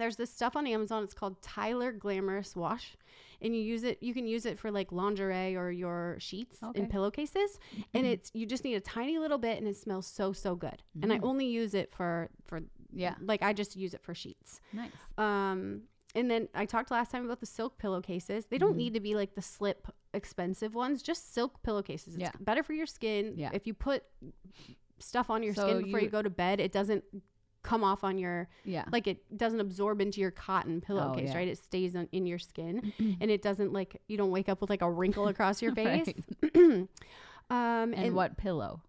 [0.00, 1.02] there's this stuff on Amazon.
[1.04, 2.96] It's called Tyler Glamorous Wash,
[3.40, 4.02] and you use it.
[4.02, 6.80] You can use it for like lingerie or your sheets Okay.
[6.80, 7.58] and pillowcases,
[7.94, 10.82] and it's you just need a tiny little bit, and it smells so so good.
[11.02, 11.24] And I Mm.
[11.24, 12.60] only use it for for
[12.92, 13.14] Yeah.
[13.20, 14.60] like I just use it for sheets.
[14.72, 14.90] Nice.
[15.18, 15.82] Um,
[16.14, 18.46] and then I talked last time about the silk pillowcases.
[18.46, 18.76] They don't Mhm.
[18.84, 22.14] need to be like the slip expensive ones, just silk pillowcases.
[22.14, 22.32] It's Yeah.
[22.38, 23.34] better for your skin.
[23.38, 23.48] Yeah.
[23.54, 24.04] If you put
[24.98, 27.02] stuff on your So skin before you, you- go to bed, it doesn't
[27.62, 28.84] come off on your Yeah.
[28.90, 31.36] like it doesn't absorb into your cotton pillowcase, yeah.
[31.36, 31.48] right?
[31.48, 34.70] It stays on, in your skin and it doesn't like you don't wake up with
[34.70, 36.08] like a wrinkle across your face.
[37.50, 38.82] Um And, what pillow?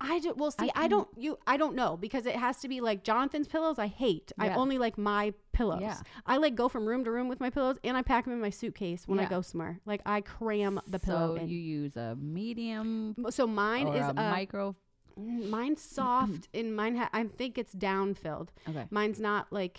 [0.00, 2.68] I do, well see I I, don't you I don't know because it has to
[2.68, 4.32] be like Jonathan's pillows I hate.
[4.38, 5.82] I only like my pillows.
[5.82, 5.98] Yeah.
[6.24, 8.40] I like go from room to room with my pillows and I pack them in
[8.40, 9.80] my suitcase when I go somewhere.
[9.84, 11.48] Like I cram the pillow so in.
[11.48, 14.74] you use a medium so mine is a uh, micro.
[15.20, 18.52] Mine's soft and mine ha- I think it's down filled.
[18.68, 18.86] Okay.
[18.90, 19.78] Mine's not like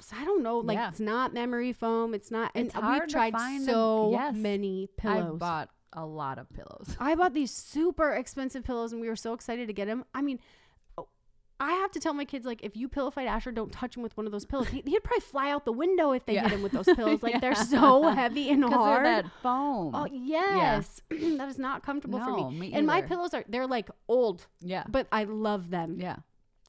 [0.00, 0.88] so I don't know, like Yeah.
[0.88, 2.14] it's not memory foam.
[2.14, 4.34] It's not, and It's hard we've to tried find them- so yes.
[4.34, 5.32] many pillows.
[5.34, 6.96] I've bought a lot of pillows.
[6.98, 10.04] I bought these super expensive pillows, and we were so excited to get them.
[10.12, 10.40] I mean,
[11.64, 14.02] I have to tell my kids like, if you pillow fight Asher, don't touch him
[14.02, 14.68] with one of those pillows.
[14.68, 16.42] He, would probably fly out the window if they Yeah.
[16.42, 17.22] hit him with those pillows.
[17.22, 19.06] Like they're so heavy and hard.
[19.06, 19.94] that foam.
[19.94, 22.58] Oh yes, that is not comfortable for No, me.
[22.58, 24.84] me and my pillows are they're like old, yeah.
[24.88, 25.96] but I love them.
[25.98, 26.16] Yeah.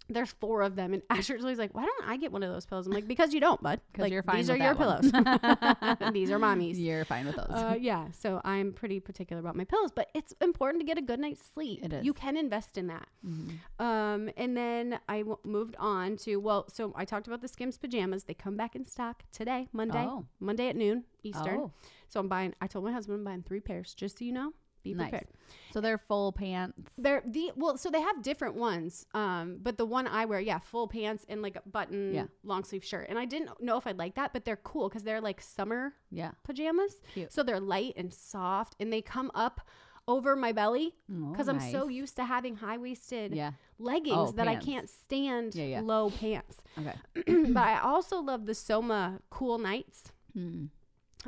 [0.07, 2.65] There's four of them, and Asher's always like, "Why don't I get one of those
[2.65, 3.81] pillows?" I'm like, "Because you don't, bud.
[3.93, 5.11] 'Cause Like you're fine these are your pillows.
[6.13, 7.47] these are mommy's." You're fine with those.
[7.49, 11.01] Uh, yeah, so I'm pretty particular about my pillows, but it's important to get a
[11.01, 11.83] good night's sleep.
[11.83, 13.07] It You can invest in that.
[13.25, 13.57] Mhm.
[13.79, 17.77] Um, and then I w- moved on to well, so I talked about the Skims
[17.77, 18.25] pajamas.
[18.25, 20.25] They come back in stock today, Monday, Oh.
[20.39, 21.59] Monday at noon Eastern.
[21.59, 21.71] Oh,
[22.09, 22.53] So I'm buying.
[22.61, 24.53] I told my husband I'm buying three pairs, just so you know.
[24.85, 25.09] Be nice.
[25.09, 25.27] prepared.
[25.73, 26.91] So they're full pants.
[26.97, 29.05] They're the well, so they have different ones.
[29.13, 32.25] Um, but the one I wear, yeah, full pants and like a button Yeah.
[32.43, 33.07] long sleeve shirt.
[33.09, 35.93] And I didn't know if I'd like that, but they're cool because they're like summer
[36.11, 36.31] Yeah.
[36.43, 37.01] pajamas.
[37.13, 37.33] Cute.
[37.33, 39.59] So they're light and soft, and they come up
[40.07, 43.53] over my belly Oh, because I'm so used to having high waisted Yeah.
[43.79, 45.81] leggings Oh, that I can't stand Yeah, yeah.
[45.81, 46.61] low pants.
[46.77, 46.93] Okay.
[47.53, 50.11] but I also love the Soma Cool Nights.
[50.37, 50.69] Mm.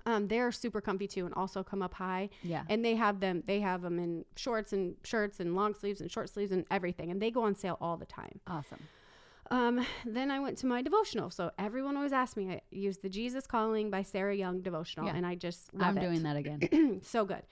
[0.06, 2.30] Um, they're super comfy too, and also come up high.
[2.44, 2.64] Yeah.
[2.70, 3.44] And they have them.
[3.46, 7.12] They have them in shorts and shirts and long sleeves and short sleeves and everything.
[7.12, 8.40] And they go on sale all the time.
[8.48, 8.80] Awesome.
[9.50, 11.30] Um, then I went to my devotional.
[11.30, 12.50] So everyone always asks me.
[12.52, 15.16] I use the Jesus Calling by Sarah Young devotional, Yeah.
[15.16, 16.02] and I just love I'm it.
[16.02, 17.00] doing that again.
[17.04, 17.44] so good.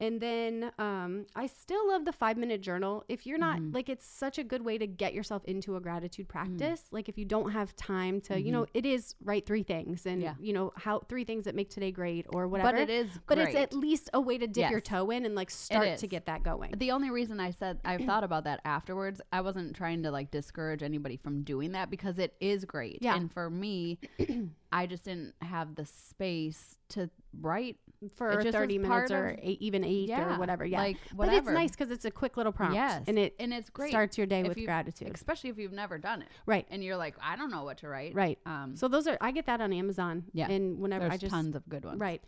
[0.00, 3.04] And then um, I still love the five minute journal.
[3.08, 3.74] If you're not Mhm.
[3.74, 6.30] like, it's such a good way to get yourself into a gratitude Mm.
[6.30, 6.84] practice.
[6.90, 10.22] Like, if you don't have time to, you know, it is write three things and,
[10.22, 10.40] Mm-hmm.
[10.42, 10.46] Yeah.
[10.46, 12.72] you know, how three things that make today great or whatever.
[12.72, 13.48] But it is But great.
[13.48, 16.26] it's at least a way to dip your toe in and like start to get
[16.26, 16.72] that going.
[16.76, 20.30] The only reason I said I thought about that afterwards, I wasn't trying to like
[20.30, 22.98] discourage anybody from doing that because it is great.
[23.02, 23.16] Yeah.
[23.16, 23.98] And for me,
[24.72, 27.76] I just didn't have the space to write.
[28.16, 30.34] For just 30 minutes or eight, even eight Yeah.
[30.36, 30.64] or whatever.
[30.64, 30.78] Yeah.
[30.80, 32.74] Like but it's nice because it's a quick little prompt.
[32.74, 33.02] Yes.
[33.06, 33.90] And it and it's great.
[33.90, 35.10] starts your day if with you- gratitude.
[35.14, 36.28] Especially if you've never done it.
[36.46, 36.66] right.
[36.70, 38.14] And you're like, I don't know what to write.
[38.14, 38.38] Right.
[38.46, 40.24] Um So those are, I get that on Amazon.
[40.32, 40.50] Yeah.
[40.50, 42.00] And whenever there's I just, tons of good ones.
[42.00, 42.22] Right.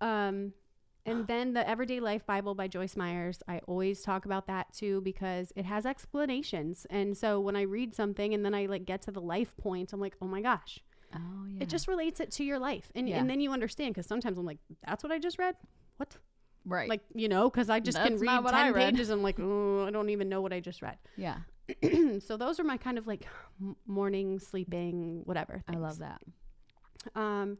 [0.00, 0.54] Um,
[1.04, 3.42] and then the Everyday Life Bible by Joyce Myers.
[3.48, 6.86] I always talk about that too because it has explanations.
[6.90, 9.92] And so when I read something and then I like get to the life points,
[9.92, 10.80] I'm like, oh my gosh,
[11.14, 11.62] Oh yeah.
[11.62, 12.90] it just relates it to your life.
[12.94, 13.18] And, Yeah.
[13.18, 15.54] and then you understand because sometimes I'm like, that's what I just read?
[15.96, 16.16] What?
[16.64, 16.88] right.
[16.88, 18.92] Like, you know, because I just can That's read not 10 I read.
[18.92, 19.08] pages.
[19.10, 20.98] And I'm like, oh, I don't even know what I just read.
[21.16, 21.38] yeah.
[22.20, 23.26] so those are my kind of like
[23.86, 25.62] morning sleeping, whatever.
[25.68, 26.20] I love that.
[27.14, 27.58] Um,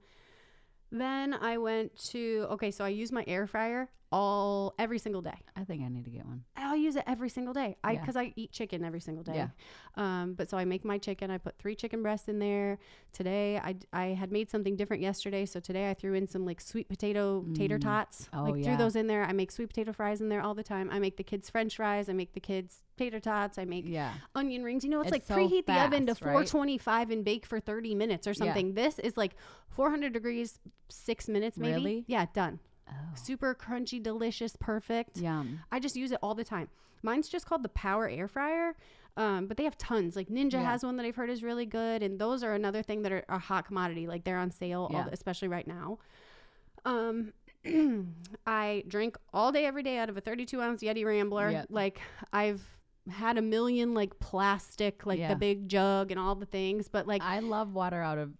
[0.91, 5.35] then I went to okay, so I use my air fryer all every single day.
[5.57, 6.45] I think I need to get one.
[6.57, 7.77] I'll use it every single day.
[7.85, 8.01] I Yeah.
[8.01, 9.35] because I eat chicken every single day.
[9.35, 9.49] Yeah.
[9.97, 11.31] Um, but so I make my chicken.
[11.31, 12.79] I put three chicken breasts in there.
[13.13, 16.61] Today I I had made something different yesterday, so today I threw in some like
[16.61, 17.83] sweet potato tater Mm.
[17.83, 18.29] tots.
[18.33, 19.25] Oh, like threw those in there.
[19.25, 20.89] I make sweet potato fries in there all the time.
[20.91, 22.09] I make the kids French fries.
[22.09, 23.59] I make the kids tater tots.
[23.59, 24.15] I make Yeah.
[24.35, 24.85] onion rings.
[24.85, 26.33] You know, it's, It's like so preheat the oven to fast, right?
[26.33, 28.75] 425 and bake for 30 minutes or something.
[28.75, 29.37] This is like
[29.69, 31.75] 400 degrees, six minutes maybe.
[31.75, 32.05] Really?
[32.09, 32.59] Yeah, done.
[32.91, 32.95] Oh.
[33.15, 35.17] Super crunchy, delicious, perfect.
[35.19, 35.61] Yum.
[35.73, 36.69] I just use it all the time.
[37.03, 38.75] Mine's just called the Power Air Fryer.
[39.17, 40.15] Um, but they have tons.
[40.15, 40.63] Like Ninja Yeah.
[40.71, 43.25] has one that I've heard is really good, and those are another thing that are
[43.29, 44.07] a hot commodity.
[44.07, 45.05] Like they're on sale, all Yeah.
[45.05, 45.99] the- especially right now.
[46.85, 47.33] Um,
[48.47, 51.51] I drink all day, every day out of a 32 ounce Yeti Rambler.
[51.51, 51.67] Yep.
[51.71, 52.01] Like
[52.33, 52.63] I've
[53.11, 55.29] had a million like plastic, like Yeah.
[55.31, 58.33] the big jug and all the things, but like I love water out of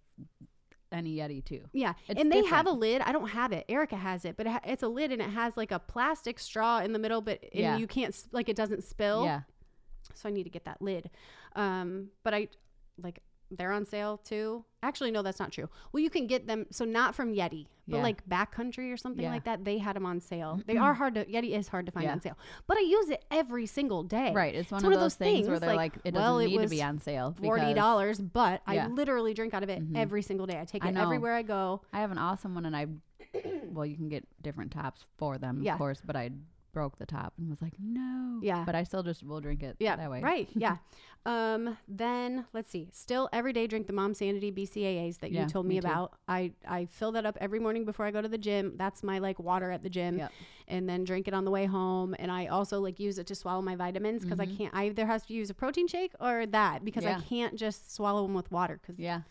[0.91, 1.61] any Yeti too.
[1.73, 3.01] yeah, It's and they have a lid.
[3.01, 3.65] I don't have it.
[3.69, 6.39] Erica has it, but it ha- it's a lid and it has like a plastic
[6.39, 7.77] straw in the middle, but and Yeah.
[7.77, 9.23] you can't like it doesn't spill.
[9.25, 9.41] Yeah.
[10.15, 11.09] So I need to get that lid.
[11.55, 12.47] Um, but I
[13.01, 13.19] like
[13.51, 14.63] they're on sale too.
[14.81, 15.69] Actually, no, that's not true.
[15.91, 16.65] Well, you can get them.
[16.71, 18.03] So not from Yeti, but Yeah.
[18.03, 19.31] like Backcountry or something Yeah.
[19.31, 19.65] like that.
[19.65, 20.61] They had them on sale.
[20.65, 21.25] They are hard to.
[21.25, 22.13] Yeti is hard to find Yeah.
[22.13, 22.37] on sale,
[22.67, 24.31] but I use it every single day.
[24.33, 24.55] Right.
[24.55, 26.47] It's one, one of those those things, where they're like, like, it doesn't well, it
[26.47, 27.35] need to was be on sale.
[27.41, 28.61] Forty dollars, but.
[28.67, 29.97] I literally drink out of it Mhm.
[29.97, 30.59] every single day.
[30.59, 31.01] I take it know.
[31.01, 31.81] everywhere I go.
[31.91, 32.87] I have an awesome one, and I,
[33.65, 36.31] well, you can get different tops for them, of course, but I
[36.71, 38.39] broke the top and was like, no.
[38.41, 38.63] Yeah.
[38.65, 40.21] But I still just will drink it Yeah, that way.
[40.21, 40.47] right.
[40.55, 40.77] Yeah.
[41.25, 42.89] um, then let's see.
[42.93, 45.87] Still every day drink the Mom Sanity BCAAs that Yeah, you told me, me too.
[45.87, 46.13] about.
[46.27, 48.73] I I fill that up every morning before I go to the gym.
[48.77, 50.17] That's my like water at the gym.
[50.19, 50.31] Yep.
[50.67, 52.15] And then drink it on the way home.
[52.19, 54.53] And I also like use it to swallow my vitamins because Mhm.
[54.53, 54.75] I can't.
[54.75, 57.17] I either have to use a protein shake or that because Yeah.
[57.17, 58.79] I can't just swallow them with water.
[58.81, 59.21] Because Yeah.
[59.21, 59.25] 'cause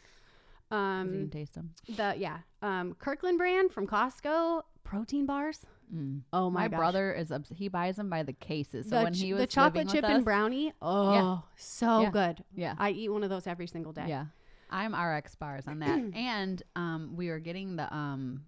[0.71, 1.71] you um can taste them.
[1.89, 5.65] the yeah um Kirkland brand from Costco protein bars.
[5.95, 6.23] Mm.
[6.33, 8.89] Oh my, My, brother is obs- he buys them by the cases.
[8.89, 10.73] So the, when he was the chocolate chip with and brownie.
[10.83, 12.11] Oh, so Yeah.
[12.11, 12.45] good.
[12.55, 14.07] yeah, I eat one of those every single day.
[14.09, 14.27] yeah,
[14.71, 15.99] I'm RX bars on that.
[16.15, 18.43] and um, we were getting the um,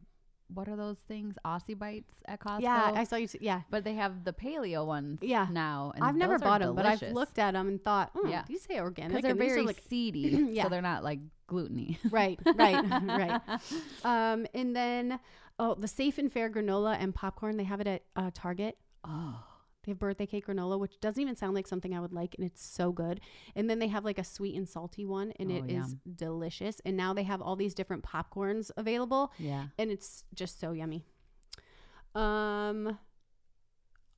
[0.54, 1.36] what are those things?
[1.44, 2.60] Aussie bites at Costco.
[2.62, 3.26] Yeah, I saw you.
[3.26, 5.20] T- yeah, but they have the paleo ones.
[5.22, 5.46] Yeah.
[5.50, 5.92] now.
[5.94, 8.44] And I've never bought them, but I've looked at them and thought, oh, Yeah.
[8.48, 9.10] these say organic.
[9.16, 10.20] because they're and these are very like seedy,
[10.52, 10.64] Yeah.
[10.64, 11.98] so they're not like gluteny.
[12.10, 13.40] right, right, right.
[14.04, 15.20] Um, and then
[15.58, 17.56] oh, the Safe and Fair granola and popcorn.
[17.56, 18.76] They have it at uh, Target.
[19.04, 19.42] oh,
[19.84, 22.44] They have birthday cake granola, which doesn't even sound like something I would like, and
[22.46, 23.20] it's so good.
[23.56, 26.00] And then they have like a sweet and salty one, and Oh, it is yum.
[26.16, 26.80] delicious.
[26.84, 29.66] And now they have all these different popcorns available, yeah.
[29.78, 31.04] and it's just so yummy.
[32.14, 32.98] Um,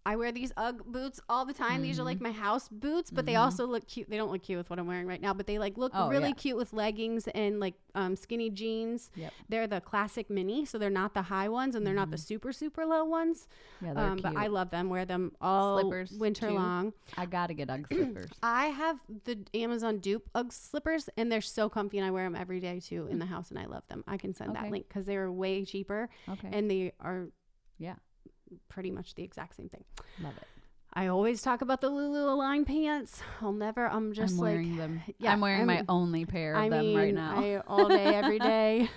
[0.05, 1.81] I wear these UGG boots all the time.
[1.83, 2.07] These are Mm-hmm.
[2.07, 3.41] like my house boots, but they Mhm.
[3.41, 4.11] also look cute.
[4.11, 6.09] They don't look cute with what I'm wearing right now, but they like look Oh,
[6.09, 6.35] really yeah.
[6.35, 9.11] cute with leggings and like um, skinny jeans.
[9.15, 9.33] Yep.
[9.49, 12.53] They're the classic mini, so they're not the high ones and they're not the super
[12.53, 13.47] super low ones.
[13.81, 14.23] Yeah, they're Um, cute.
[14.35, 14.89] but I love them.
[14.91, 16.55] Wear them all Slippers, winter too.
[16.55, 16.93] long.
[17.17, 18.31] I gotta get UGG slippers.
[18.43, 22.35] I have the Amazon dupe UGG slippers, and they're so comfy, and I wear them
[22.35, 24.03] every day too in the house, and I love them.
[24.09, 24.63] I can send Okay.
[24.63, 27.29] that link because they're way cheaper Okay, and they are
[27.79, 27.95] yeah,
[28.69, 29.85] pretty much the exact same thing.
[30.23, 30.47] love it.
[30.95, 33.23] I always talk about the Lulu Align pants.
[33.41, 33.87] I'll never.
[33.87, 35.03] I'm just I'm like wearing them.
[35.19, 37.41] yeah, I'm wearing my I'm- only pair of I them mean, right now.
[37.41, 38.91] I, all day, every day.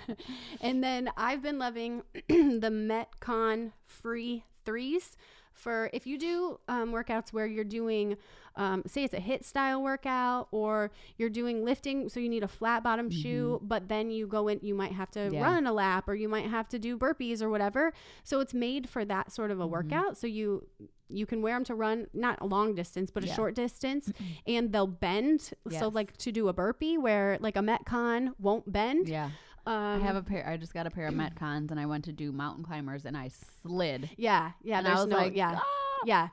[0.60, 5.16] and then I've been loving the Metcon free threes
[5.56, 8.16] for if you do um, workouts where you're doing,
[8.56, 12.48] um, say it's a HIIT style workout or you're doing lifting, so you need a
[12.48, 15.34] flat bottom shoe, but then you go in, you might have to Mm-hmm.
[15.34, 15.42] Yeah.
[15.42, 17.92] run a lap or you might have to do burpees or whatever.
[18.22, 19.60] So it's made for that sort Mm-hmm.
[19.60, 20.16] of a workout.
[20.16, 20.66] So you
[21.08, 23.34] you can wear them to run not a long distance but a Yeah.
[23.34, 24.12] short distance
[24.46, 29.08] and they'll bend so like to do a burpee where like a metcon won't bend
[29.08, 29.30] Yeah.
[29.66, 30.46] Um, I have a pair.
[30.48, 33.16] I just got a pair of Metcons, and I went to do mountain climbers, and
[33.16, 33.28] I
[33.62, 34.10] slid.
[34.16, 36.28] yeah yeah and I there's was no like, yeah "Ah!" yeah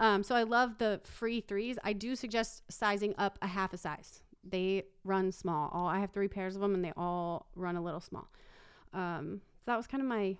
[0.00, 3.76] um so i love the free threes i do suggest sizing up a half a
[3.78, 7.76] size they run small all i have three pairs of them and they all run
[7.76, 8.28] a little small
[8.92, 10.36] um so that was kind of my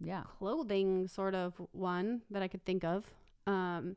[0.00, 0.22] Yeah.
[0.38, 3.04] clothing sort of one that I could think of.
[3.46, 3.96] Um,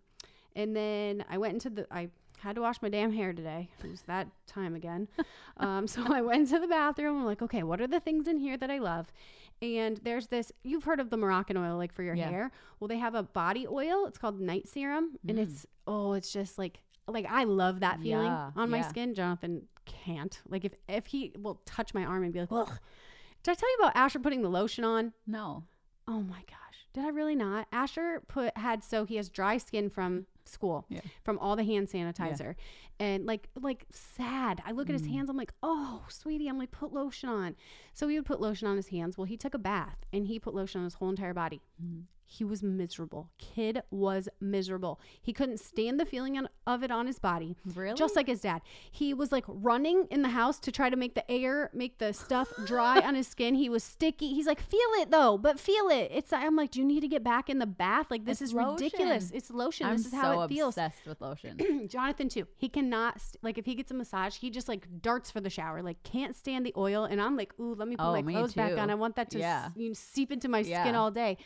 [0.55, 2.09] and then I went into the, I
[2.41, 3.69] had to wash my damn hair today.
[3.83, 5.07] It was that time again.
[5.57, 7.19] um, so I went to the bathroom.
[7.19, 9.11] I'm like, okay, what are the things in here that I love?
[9.61, 12.29] And there's this, you've heard of the Moroccan oil, like for your Yeah.
[12.29, 12.51] hair.
[12.79, 14.05] Well, they have a body oil.
[14.05, 15.17] It's called night serum.
[15.27, 15.41] And Mm.
[15.43, 18.87] it's, oh, it's just like, like I love that feeling Yeah, on my yeah.
[18.87, 19.13] skin.
[19.13, 20.39] Jonathan can't.
[20.47, 22.79] Like if, if he will touch my arm and be like, ugh.
[23.43, 25.13] Did I tell you about Asher putting the lotion on?
[25.27, 25.63] No.
[26.07, 26.55] Oh my gosh.
[26.93, 27.67] Did I really not?
[27.71, 31.01] Asher put had so he has dry skin from school Yeah.
[31.23, 32.55] from all the hand sanitizer.
[32.99, 34.61] And like like sad.
[34.65, 35.11] I look at his Mm.
[35.11, 37.55] hands, I'm like, oh sweetie, I'm like, put lotion on.
[37.93, 39.17] So he would put lotion on his hands.
[39.17, 41.61] Well, he took a bath and he put lotion on his whole entire body.
[41.81, 42.03] Mm.
[42.31, 43.31] He was miserable.
[43.39, 44.99] Kid was miserable.
[45.19, 47.55] He couldn't stand the feeling on- of it on his body.
[47.73, 47.95] Really?
[47.95, 48.61] Just like his dad.
[48.91, 52.13] He was like running in the house to try to make the air, make the
[52.13, 53.55] stuff dry on his skin.
[53.55, 54.35] He was sticky.
[54.35, 56.11] He's like, feel it though, but feel it.
[56.13, 58.05] It's I'm like, do you need to get back in the bath?
[58.11, 59.31] Like this It's is ridiculous.
[59.31, 59.87] It's lotion.
[59.87, 60.77] I'm this is so how it feels.
[60.77, 61.87] obsessed with lotion.
[61.89, 62.45] Jonathan too.
[62.57, 65.49] He cannot st- like if he gets a massage, he just like darts for the
[65.49, 65.81] shower.
[65.81, 67.05] Like can't stand the oil.
[67.05, 68.91] And I'm like, ooh, let me put Oh, my clothes back on.
[68.91, 69.63] I want that to Yeah.
[69.65, 71.37] s- you know, seep into my skin all day.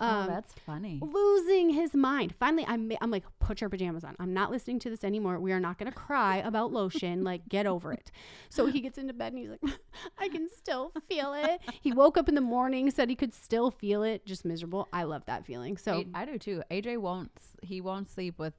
[0.00, 1.00] Oh, Um, that's funny.
[1.02, 2.34] losing his mind.
[2.38, 4.14] Finally, I'm, I'm like, put your pajamas on.
[4.18, 5.38] I'm not listening to this anymore.
[5.38, 7.24] We are not going to cry about lotion.
[7.24, 8.10] Like, get over it.
[8.48, 9.78] So he gets into bed and he's like,
[10.18, 11.60] I can still feel it.
[11.80, 14.26] He woke up in the morning, said he could still feel it.
[14.26, 14.88] Just miserable.
[14.92, 15.76] I love that feeling.
[15.76, 16.62] So I do too.
[16.70, 17.30] AJ won't.
[17.62, 18.54] He won't sleep with.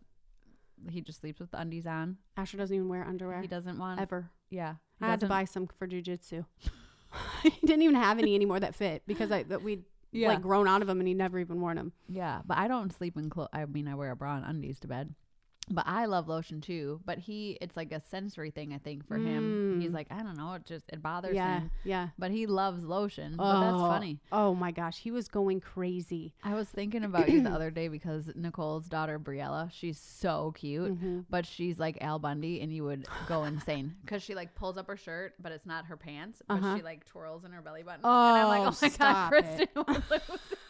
[0.89, 2.17] He just sleeps with the undies on.
[2.37, 3.99] Asher doesn't even wear underwear He doesn't want.
[3.99, 4.29] ever.
[4.49, 4.75] Yeah.
[5.01, 6.45] I had to buy some for jujitsu.
[7.43, 10.29] he didn't even have any anymore that fit because I that we'd Yeah.
[10.29, 11.91] like grown out of them and he never even worn them.
[12.07, 13.49] Yeah, but I don't sleep in clothes.
[13.53, 15.13] I mean, I wear a bra and undies to bed.
[15.69, 17.01] But I love lotion too.
[17.05, 18.73] But he, it's like a sensory thing.
[18.73, 19.93] I think for him, he's Mm.
[19.93, 21.71] like, I don't know, it just it bothers Yeah, him.
[21.83, 22.07] yeah.
[22.17, 23.35] But he loves lotion.
[23.35, 24.19] But that's Oh, funny.
[24.31, 26.33] Oh my gosh, he was going crazy.
[26.43, 30.93] I was thinking about you the other day because Nicole's daughter Briella, she's so cute,
[31.01, 31.25] Mhm.
[31.29, 34.87] but she's like Al Bundy, and you would go insane because she like pulls up
[34.87, 36.77] her shirt, but it's not her pants, but Uh-huh.
[36.77, 38.01] she like twirls in her belly button.
[38.05, 39.29] Oh, and I'm like, Oh, oh my god.
[39.29, 39.67] Kristen,
[40.11, 40.23] it.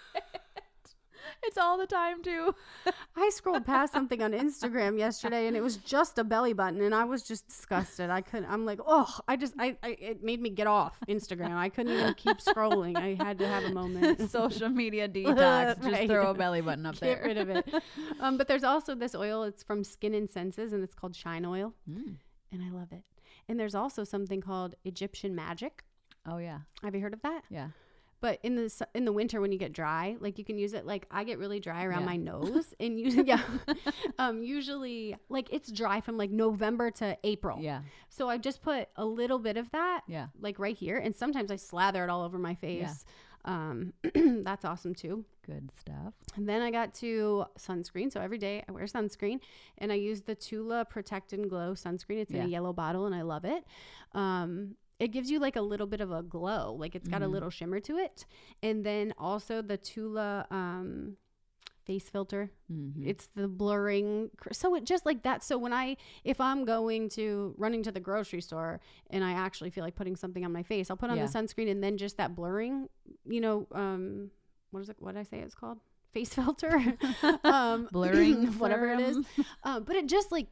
[1.44, 2.54] It's all the time too.
[3.16, 6.94] I scrolled past something on Instagram yesterday and it was just a belly button and
[6.94, 8.10] I was just disgusted.
[8.10, 11.56] I couldn't I'm like, "Oh, I just I, I it made me get off Instagram.
[11.56, 12.98] I couldn't even keep scrolling.
[12.98, 14.30] I had to have a moment.
[14.32, 15.78] Social media detox.
[15.78, 16.10] Just Right.
[16.10, 17.16] throw a belly button up Get there.
[17.16, 17.84] Get rid of it.
[18.20, 19.44] Um, but there's also this oil.
[19.44, 22.16] It's from Skin and Senses, and it's called Shine Oil, Mm.
[22.52, 23.04] and I love it.
[23.48, 25.84] And there's also something called Egyptian Magic.
[26.26, 27.44] Oh yeah, Have you heard of that?
[27.50, 27.70] yeah.
[28.20, 30.86] But in the in the winter when you get dry, like you can use it.
[30.86, 32.06] Like I get really dry around Yeah.
[32.08, 33.42] my nose, and usually, yeah,
[34.18, 37.60] um, usually like it's dry from like November to April.
[37.62, 40.28] Yeah, So I just put a little bit of that, yeah.
[40.40, 42.82] like right here, and sometimes I slather it all over my face.
[42.82, 43.14] Yeah.
[43.46, 43.94] Um,
[44.44, 45.24] that's awesome too.
[45.46, 46.14] Good stuff.
[46.36, 48.12] And then I got to sunscreen.
[48.12, 49.40] So every day I wear sunscreen
[49.78, 52.18] and I use the Tula Protect and Glow sunscreen.
[52.18, 52.44] It's in Yeah.
[52.44, 53.64] a yellow bottle and I love it.
[54.14, 57.26] Um, it gives you like a little bit of a glow, like it's got a
[57.28, 57.32] Mhm.
[57.32, 58.26] little shimmer to it.
[58.64, 61.18] And then also the Tula um,
[61.86, 62.52] face filter.
[62.72, 63.06] Mhm.
[63.06, 64.32] It's the blurring.
[64.52, 65.44] So it just like that.
[65.44, 69.70] So when I, if I'm going to running to the grocery store and I actually
[69.70, 71.28] feel like putting something on my face, I'll put on Yeah.
[71.28, 72.90] the sunscreen and then just that blurring,
[73.26, 74.32] you know, um,
[74.72, 74.98] what is it?
[75.00, 75.80] What did I say it's called?
[76.12, 76.98] Face filter,
[77.44, 79.18] um, Blurring whatever it is.
[79.64, 80.48] Um, but it just like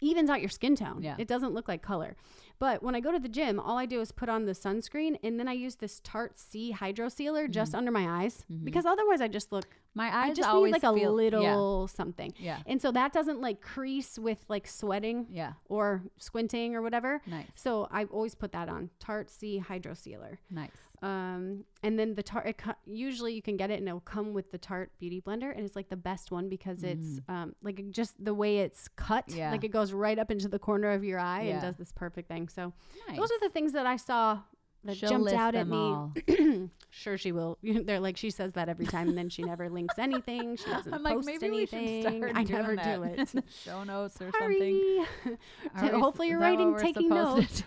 [0.00, 1.02] evens out your skin tone.
[1.02, 1.16] Yeah.
[1.18, 2.16] It doesn't look like color.
[2.58, 5.18] But when I go to the gym, all I do is put on the sunscreen
[5.22, 8.64] and then I use this Tarte C Hydro Sealer just under my eyes Mhm.
[8.64, 11.88] because otherwise I just look My I eyes just need always like a feel, little
[11.88, 12.32] something.
[12.38, 17.20] Yeah, And so that doesn't like crease with like sweating yeah, or squinting or whatever.
[17.26, 20.38] Nice, So I always put that on Tarte C Hydro Sealer.
[20.50, 20.70] nice.
[21.00, 24.50] Um, and then the Tarte, co- usually you can get it and it'll come with
[24.50, 25.52] the Tarte Beauty Blender.
[25.56, 29.28] And it's like the best one because it's um, like just the way it's cut,
[29.28, 29.36] Mm.
[29.36, 29.50] Yeah.
[29.52, 31.52] like it goes right up into the corner of your eye Yeah.
[31.54, 32.47] and does this perfect thing.
[32.48, 32.72] So
[33.08, 33.16] Nice.
[33.18, 34.40] those are the things that I saw
[34.84, 36.70] that She'll jumped out at me.
[36.90, 37.58] sure, she will.
[37.62, 40.56] They're like she says that every time, and then she never links anything.
[40.56, 42.18] She doesn't I'm like, post maybe we should anything.
[42.22, 43.28] start I never do it.
[43.64, 45.04] show notes or something.
[45.24, 45.36] Sorry,
[45.74, 47.14] Are Hopefully you're writing, taking do?
[47.14, 47.62] Show notes?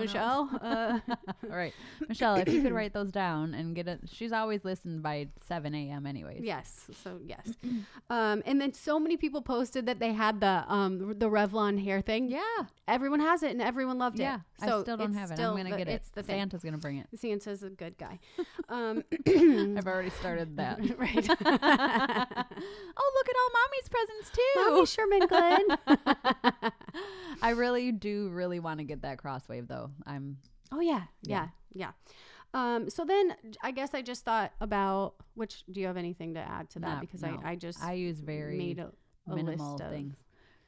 [0.00, 0.50] Michelle.
[0.62, 0.98] Uh,
[1.50, 1.74] All right,
[2.08, 4.00] Michelle, if you could write those down and get it.
[4.10, 6.06] She's always listened by 7 a.m.
[6.06, 6.42] anyways.
[6.42, 6.86] yes.
[7.04, 7.50] So yes.
[8.10, 12.00] Um, and then so many people posted that they had the um the Revlon hair
[12.00, 12.28] thing.
[12.30, 12.40] Yeah.
[12.88, 14.36] Everyone has it, and everyone loved Yeah.
[14.36, 14.40] it.
[14.66, 15.38] So I still don't have it.
[15.40, 16.02] I'm gonna get it.
[16.06, 16.38] It's the thing.
[16.38, 17.08] Santa's gonna bring it.
[17.16, 18.20] Santa's a good guy.
[18.68, 20.78] Um, I've already started that.
[20.98, 21.16] right.
[21.30, 21.34] oh,
[23.14, 24.42] look at all mommy's presents too.
[24.56, 26.72] Mommy Sherman Glenn.
[27.42, 29.92] I really do really want to get that crosswave though.
[30.04, 30.38] I'm
[30.72, 31.92] Oh yeah, yeah, yeah.
[32.54, 35.62] Um, so then I guess I just thought about which.
[35.70, 36.88] Do you have anything to add to that?
[36.88, 37.40] Not- because no.
[37.44, 38.90] I, I just I use very made a,
[39.30, 40.16] a minimal list of things.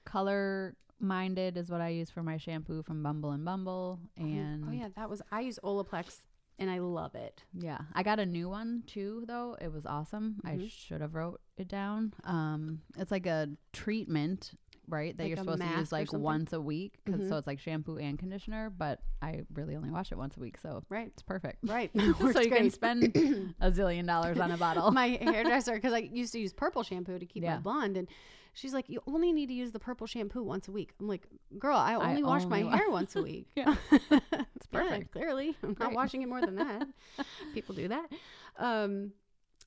[0.05, 4.73] Color minded is what I use for my shampoo from Bumble and Bumble, and oh
[4.73, 6.21] yeah, that was I use Olaplex
[6.59, 7.45] and I love it.
[7.55, 9.57] Yeah, I got a new one too, though.
[9.61, 10.41] It was awesome.
[10.45, 10.71] I Mhm.
[10.71, 12.15] should have wrote it down.
[12.25, 14.53] Um, it's like a treatment,
[14.89, 15.17] right?
[15.17, 17.29] That Like you're supposed to use like once a week, Mhm.
[17.29, 18.71] so it's like shampoo and conditioner.
[18.71, 21.59] But I really only wash it once a week, so Right, it's perfect.
[21.69, 21.93] right.
[22.33, 23.05] so you can spend
[23.61, 24.91] a zillion dollars on a bottle.
[24.91, 28.09] my hairdresser because I used to use purple shampoo to keep my blonde and.
[28.55, 30.93] She's like, you only need to use the purple shampoo once a week.
[31.01, 31.27] I'm like,
[31.59, 33.47] girl, I I only wash my wa- hair once a week.
[33.55, 33.75] Yeah.
[33.91, 35.13] it's perfect.
[35.13, 36.87] clearly, I'm not washing it more than that.
[37.55, 38.11] People do that.
[38.59, 39.13] Um,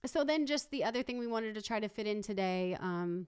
[0.05, 2.75] so then, just the other thing we wanted to try to fit in today.
[2.79, 3.27] Um,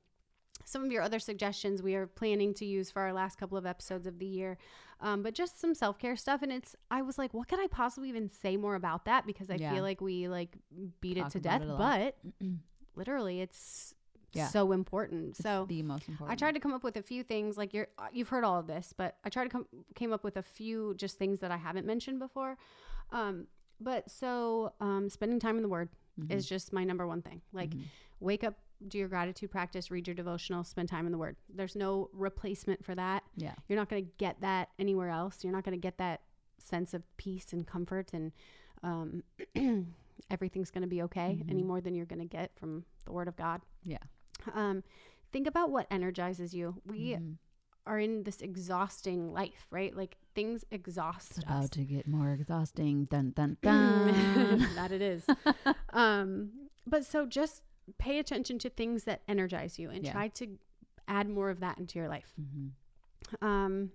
[0.65, 3.65] some of your other suggestions we are planning to use for our last couple of
[3.65, 4.57] episodes of the year,
[5.01, 6.41] um, but just some self care stuff.
[6.41, 9.25] And it's, I was like, what could I possibly even say more about that?
[9.27, 9.73] Because I Yeah.
[9.73, 10.55] feel like we like
[11.01, 12.17] beat Talk it to death, it but
[12.95, 13.93] literally, it's
[14.33, 14.47] Yeah.
[14.47, 15.31] so important.
[15.31, 16.31] It's so the most important.
[16.31, 18.59] I tried to come up with a few things like you're uh, you've heard all
[18.59, 21.51] of this, but I tried to come came up with a few just things that
[21.51, 22.57] I haven't mentioned before.
[23.11, 23.47] Um,
[23.79, 26.31] but so um, spending time in the Word Mhm.
[26.31, 27.41] is just my number one thing.
[27.51, 27.83] Like Mhm.
[28.19, 28.55] wake up,
[28.87, 31.35] do your gratitude practice, read your devotional, spend time in the Word.
[31.49, 33.23] There's no replacement for that.
[33.35, 35.43] yeah, You're not going to get that anywhere else.
[35.43, 36.21] You're not going to get that
[36.59, 38.31] sense of peace and comfort and
[38.83, 39.23] um,
[40.29, 41.49] everything's going to be okay Mhm.
[41.51, 43.61] any more than you're going to get from the Word of God.
[43.83, 43.97] yeah.
[44.53, 44.83] Um,
[45.31, 46.81] think about what energizes you.
[46.85, 47.37] We Mhm.
[47.85, 49.95] are in this exhausting life, right?
[49.95, 51.43] Like things exhaust It's us.
[51.45, 53.05] about to get more exhausting.
[53.05, 54.59] Dun dun dun.
[54.75, 55.25] that it is.
[55.93, 57.61] um, but so just
[57.97, 60.11] pay attention to things that energize you and Yeah.
[60.13, 60.57] try to
[61.07, 62.33] add more of that into your life.
[62.39, 62.71] Mhm.
[63.41, 63.91] Um,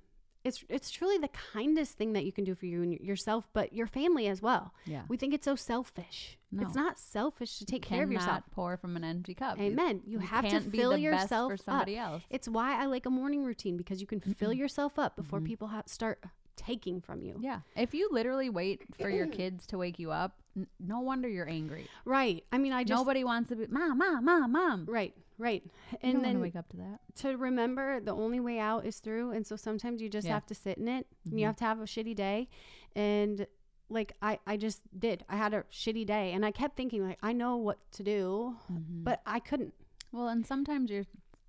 [0.48, 3.72] it's it's truly the kindest thing that you can do for you and yourself, but
[3.72, 4.74] your family as well.
[4.86, 5.02] Yeah.
[5.08, 6.36] We think it's so selfish.
[6.50, 6.62] No.
[6.66, 8.42] It's not selfish to take care of yourself.
[8.50, 9.60] Pour from an empty cup.
[9.60, 10.00] Amen.
[10.06, 11.60] You, have to fill yourself for up.
[11.60, 12.22] somebody else.
[12.30, 15.44] It's why I like a morning routine because you can fill yourself up before Mhm.
[15.46, 16.24] people ha- start
[16.56, 17.38] taking from you.
[17.40, 17.60] Yeah.
[17.76, 21.48] If you literally wait for your kids to wake you up, n- no wonder you're
[21.48, 21.86] angry.
[22.04, 22.44] Right.
[22.50, 24.86] I mean, I just Nobody wants to be mom, mom, mom, mom.
[24.88, 25.62] right, right.
[25.92, 27.00] You And don't then wake up to that.
[27.16, 30.34] to remember the only way out is through, and so sometimes you just Yeah.
[30.34, 31.06] have to sit in it.
[31.30, 32.48] And you have to have a shitty day,
[32.96, 33.46] and
[33.90, 35.24] like I, I just did.
[35.28, 38.56] I had a shitty day, and I kept thinking like I know what to do,
[38.70, 39.04] Mhm.
[39.04, 39.72] but I couldn't.
[40.12, 41.04] well, and sometimes you're,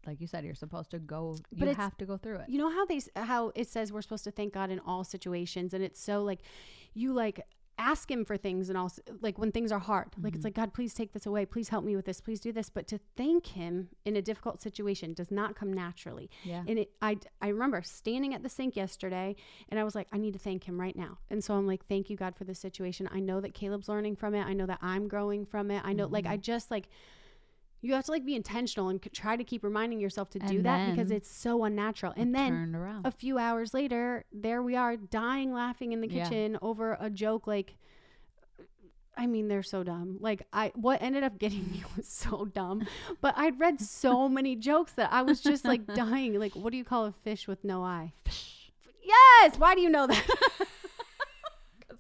[0.05, 1.37] like you said, you're supposed to go.
[1.51, 2.49] But you have to go through it.
[2.49, 5.73] You know how they how it says we're supposed to thank God in all situations,
[5.73, 6.39] and it's so like
[6.93, 7.41] you like
[7.79, 10.45] ask Him for things and also like when things are hard, like it's Mhm.
[10.45, 12.69] like God, please take this away, please help me with this, please do this.
[12.69, 16.29] But to thank Him in a difficult situation does not come naturally.
[16.43, 16.63] Yeah.
[16.67, 19.35] And it, I, I remember standing at the sink yesterday
[19.69, 21.17] and I was like, I need to thank him right now.
[21.29, 23.07] And so I'm like, thank you, God, for this situation.
[23.11, 24.45] I know that Caleb's learning from it.
[24.45, 25.81] I know that I'm growing from it.
[25.85, 26.41] I know, like, I Mm-hmm.
[26.41, 26.89] just like,
[27.81, 30.91] you have to like be intentional and try to keep reminding yourself to do that
[30.91, 32.13] because it's so unnatural.
[32.17, 32.75] And then
[33.05, 36.23] a few hours later, there we are dying laughing in the Yeah.
[36.25, 37.75] kitchen over a joke like,
[39.17, 40.17] I mean, they're so dumb.
[40.21, 42.87] Like I, what ended up getting me was so dumb.
[43.21, 46.37] But I'd read so many jokes that I was just like dying.
[46.39, 48.13] Like, what do you call a fish with no eye?
[48.25, 48.71] Fish.
[49.03, 49.57] Yes.
[49.57, 50.25] Why do you know that?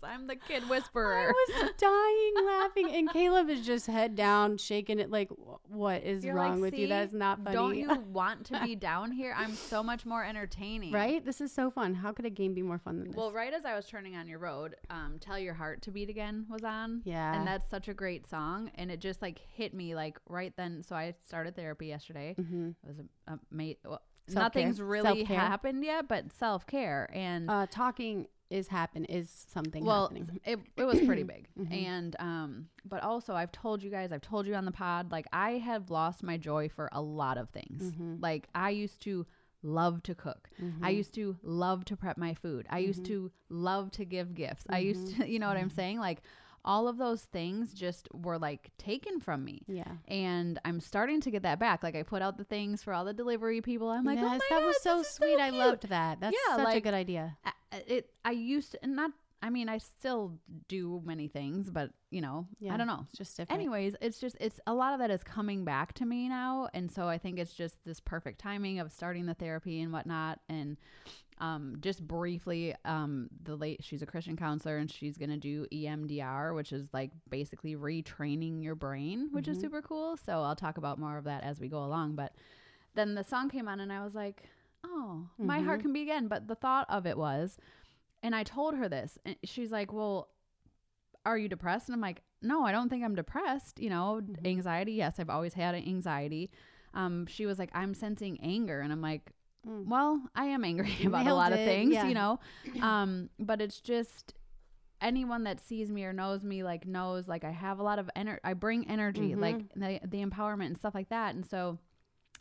[0.09, 1.17] I'm the kid whisperer.
[1.17, 5.11] I was dying laughing, and Caleb is just head down, shaking it.
[5.11, 5.29] Like,
[5.67, 6.87] what is You're wrong like, with you?
[6.87, 7.55] That's not funny.
[7.55, 9.33] Don't you want to be down here?
[9.37, 10.91] I'm so much more entertaining.
[10.91, 11.23] right?
[11.23, 11.93] This is so fun.
[11.93, 13.15] How could a game be more fun than this?
[13.15, 16.09] Well, right as I was turning on your road, um, "Tell Your Heart to Beat
[16.09, 17.01] Again" was on.
[17.05, 17.37] Yeah.
[17.37, 20.81] and that's such a great song, and it just like hit me like right then.
[20.81, 22.35] So I started therapy yesterday.
[22.39, 22.69] mm-hmm.
[22.69, 23.79] It was a, a mate.
[23.85, 24.43] Well, Self-care.
[24.43, 25.39] nothing's really Self-care.
[25.39, 30.39] happened yet, but self care and uh, talking is happen is something well, happening.
[30.43, 31.71] it it was pretty big, Mhm.
[31.71, 35.27] and um, but also I've told you guys, I've told you on the pod, like
[35.31, 37.91] I have lost my joy for a lot of things.
[37.91, 38.21] Mhm.
[38.21, 39.25] Like I used to
[39.61, 40.49] love to cook.
[40.61, 40.85] Mm-hmm.
[40.85, 42.65] I used to love to prep my food.
[42.69, 43.07] I used Mhm.
[43.07, 44.65] to love to give gifts.
[44.69, 45.21] I used Mm-hmm.
[45.23, 45.99] to, you know what I'm saying?
[45.99, 46.21] Like
[46.65, 49.63] all of those things just were like taken from me.
[49.67, 49.83] yeah.
[50.07, 51.83] And I'm starting to get that back.
[51.83, 53.89] Like I put out the things for all the delivery people.
[53.89, 55.39] I'm like, oh my yes, God, that was so sweet.
[55.39, 56.19] I loved that.
[56.19, 57.37] That's Yeah, such a good idea.
[57.45, 57.51] I,
[57.87, 60.37] it I used to and not I mean I still
[60.67, 62.73] do many things but you know Yeah.
[62.73, 63.57] I don't know It's just different.
[63.61, 66.91] anyways it's just it's a lot of that is coming back to me now and
[66.91, 70.75] so I think it's just this perfect timing of starting the therapy and whatnot and
[71.39, 76.53] um just briefly um the late she's a Christian counselor and she's gonna do EMDR
[76.53, 79.61] which is like basically retraining your brain which is Mhm.
[79.61, 82.33] super cool so I'll talk about more of that as we go along but
[82.95, 84.43] then the song came on and I was like
[84.83, 85.81] oh my heart Mhm.
[85.81, 87.57] can be again but the thought of it was
[88.21, 90.27] and I told her this, and she's like, "Well,
[91.25, 93.79] are you depressed?" And I'm like, "No, I don't think I'm depressed.
[93.79, 94.45] You know, Mhm.
[94.45, 94.91] anxiety.
[94.93, 96.51] Yes, I've always had anxiety."
[96.93, 99.31] Um, she was like, "I'm sensing anger," and I'm like,
[99.67, 99.87] Mm.
[99.87, 102.07] "Well, I am angry about a nailed lot of things, yeah.
[102.07, 102.39] you know,
[102.81, 104.33] um, but it's just."
[105.01, 108.09] anyone that sees me or knows me like knows like I have a lot of
[108.17, 109.39] energy I bring energy Mhm.
[109.39, 111.79] like the the empowerment and stuff like that and so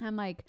[0.00, 0.44] I'm like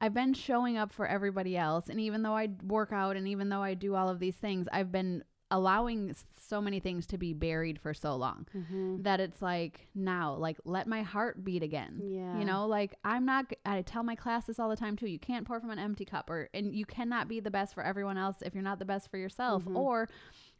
[0.00, 1.88] I've been showing up for everybody else.
[1.88, 4.68] And even though I work out and even though I do all of these things,
[4.72, 9.02] I've been allowing so many things to be buried for so long Mhm.
[9.02, 12.00] that it's like now, like, let my heart beat again.
[12.02, 12.38] Yeah.
[12.38, 15.06] You know, like I'm not, i tell my class this all the time too.
[15.08, 17.82] You can't pour from an empty cup or, and you cannot be the best for
[17.84, 19.64] everyone else if you're not the best for yourself.
[19.64, 19.76] Mhm.
[19.76, 20.08] Or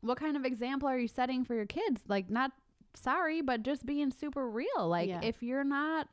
[0.00, 2.02] what kind of example are you setting for your kids?
[2.08, 2.52] Like, not
[2.94, 4.86] sorry, but just being super real.
[4.88, 5.20] Like, Yeah.
[5.22, 6.08] if you're not,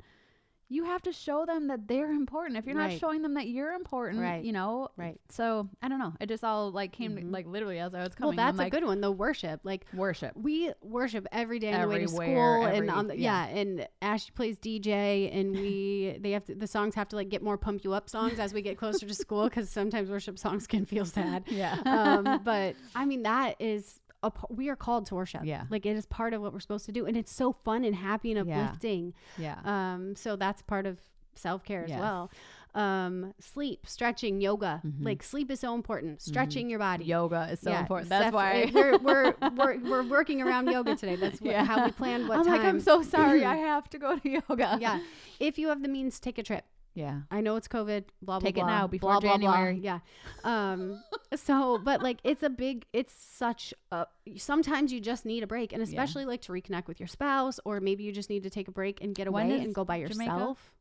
[0.71, 2.57] you have to show them that they're important.
[2.57, 4.43] If you're not showing them that you're important, Right.
[4.43, 5.19] you know, Right.
[5.29, 6.13] So I don't know.
[6.21, 7.31] It just all like came to, Mhm.
[7.33, 8.37] like literally as I was coming.
[8.37, 9.01] Well, that's a good one.
[9.01, 10.35] The worship, like worship.
[10.37, 13.47] we worship every day on the way to school, every- and on the, yeah.
[13.49, 13.57] yeah.
[13.59, 17.43] and Ashley plays DJ, and we they have to, the songs have to like get
[17.43, 20.67] more pump you up songs as we get closer to school because sometimes worship songs
[20.67, 21.43] can feel sad.
[21.51, 21.77] Yeah.
[21.85, 25.41] um, but I mean that is a, we are called to worship.
[25.43, 25.63] Yeah.
[25.69, 27.95] like it is part of what we're supposed to do, and it's so fun and
[27.95, 29.13] happy and uplifting.
[29.37, 29.59] yeah.
[29.65, 30.99] Um, so that's part of
[31.35, 31.99] self care as Yes.
[31.99, 32.29] well.
[32.73, 34.81] Um, sleep, stretching, yoga.
[34.85, 35.03] Mhm.
[35.03, 36.21] Like sleep is so important.
[36.21, 37.03] Stretching your body.
[37.05, 38.09] Yoga is so Yeah, important.
[38.09, 38.63] That's Steph- why.
[38.63, 41.17] uh, we're, we're we're we're working around yoga today.
[41.17, 41.65] That's what, Yeah.
[41.65, 42.53] how we planned what I'm time.
[42.57, 43.43] like, I'm so sorry.
[43.55, 44.77] I have to go to yoga.
[44.79, 44.99] yeah.
[45.39, 46.63] If you have the means, take a trip.
[46.93, 47.21] Yeah.
[47.31, 48.03] I know it's COVID.
[48.21, 49.51] Blah blah Take it now before blah, blah, blah.
[49.53, 49.79] January.
[49.81, 49.99] Yeah.
[50.43, 51.01] Um.
[51.35, 52.85] so, but like, it's a big.
[52.91, 54.07] It's such a.
[54.37, 55.87] Sometimes you just need a break, and Yeah.
[55.87, 58.71] especially like to reconnect with your spouse, or maybe you just need to take a
[58.71, 60.31] break and get away and go by Jamaica?
[60.31, 60.73] yourself.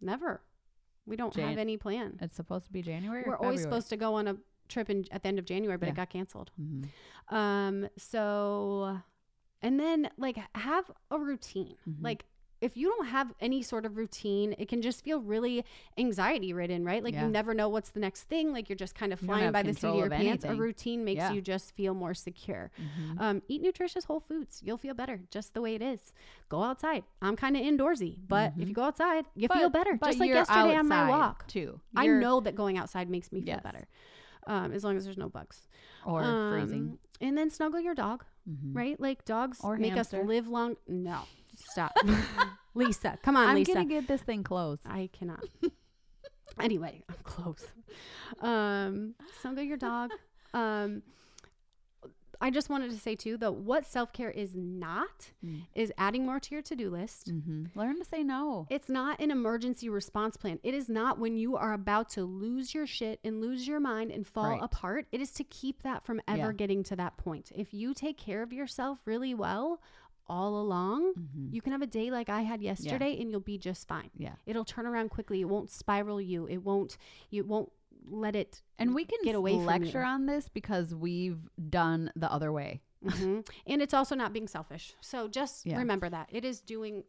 [0.00, 0.42] Never.
[1.06, 2.18] We don't Jan- have any plan.
[2.20, 3.24] It's supposed to be January.
[3.26, 4.36] We're always supposed to go on a
[4.68, 5.92] trip in, at the end of January, but Yeah.
[5.92, 6.50] it got canceled.
[6.60, 6.88] Mhm.
[7.34, 8.98] Um, so,
[9.60, 11.76] and then like have a routine.
[11.88, 12.02] Mhm.
[12.02, 12.24] Like,
[12.62, 15.64] if you don't have any sort of routine, it can just feel really
[15.98, 17.02] anxiety ridden, right?
[17.04, 17.24] Like Yeah.
[17.26, 18.52] you never know what's the next thing.
[18.52, 20.44] Like you're just kind of flying by the seat of your of pants.
[20.44, 21.32] A routine makes Yeah.
[21.32, 22.70] you just feel more secure.
[22.80, 23.20] Mhm.
[23.20, 24.62] Um, eat nutritious whole foods.
[24.64, 26.12] You'll feel better just the way it is.
[26.48, 27.04] Go outside.
[27.20, 28.68] I'm kind of indoorsy, but if Mhm.
[28.68, 29.96] you go outside, you But- feel better.
[30.02, 31.46] Just like yesterday on my walk.
[31.48, 31.80] too.
[31.96, 33.62] I You're- know that going outside makes me feel Yes.
[33.62, 33.86] better.
[34.46, 35.66] Um, as long as there's no bugs.
[36.04, 36.82] or freezing.
[36.82, 38.74] Um, And then snuggle your dog, Mhm.
[38.74, 38.98] right?
[38.98, 40.20] Like dogs Or make hamster.
[40.22, 40.76] us live long.
[40.88, 41.20] No,
[41.56, 41.92] stop.
[42.74, 43.74] Lisa, come on, I'm Lisa.
[43.74, 44.82] gonna get this thing closed.
[44.86, 45.44] I cannot.
[46.60, 47.64] anyway, I'm close.
[48.40, 50.10] Um, snuggle your dog.
[50.54, 51.02] Um,
[52.42, 55.62] I just wanted to say too, though, what self care is not Mm.
[55.74, 57.30] is adding more to your to do list.
[57.32, 57.74] Mhm.
[57.74, 58.66] Learn to say no.
[58.68, 60.58] It's not an emergency response plan.
[60.62, 64.10] It is not when you are about to lose your shit and lose your mind
[64.10, 64.62] and fall Right.
[64.62, 65.06] apart.
[65.10, 66.52] It is to keep that from ever Yeah.
[66.52, 67.50] getting to that point.
[67.54, 69.80] If you take care of yourself really well
[70.32, 71.52] all along, Mhm.
[71.52, 74.10] you can have a day like I had yesterday and you'll be just fine.
[74.16, 74.34] Yeah.
[74.46, 75.40] It'll turn around quickly.
[75.42, 76.46] It won't spiral you.
[76.46, 76.96] It won't
[77.30, 77.70] you won't
[78.08, 81.38] let it And we can get away from lecture on this because we've
[81.70, 82.80] done the other way.
[83.04, 83.46] Mhm.
[83.66, 84.94] and it's also not being selfish.
[85.00, 85.76] So just Yeah.
[85.78, 86.28] remember that.
[86.32, 87.04] It is doing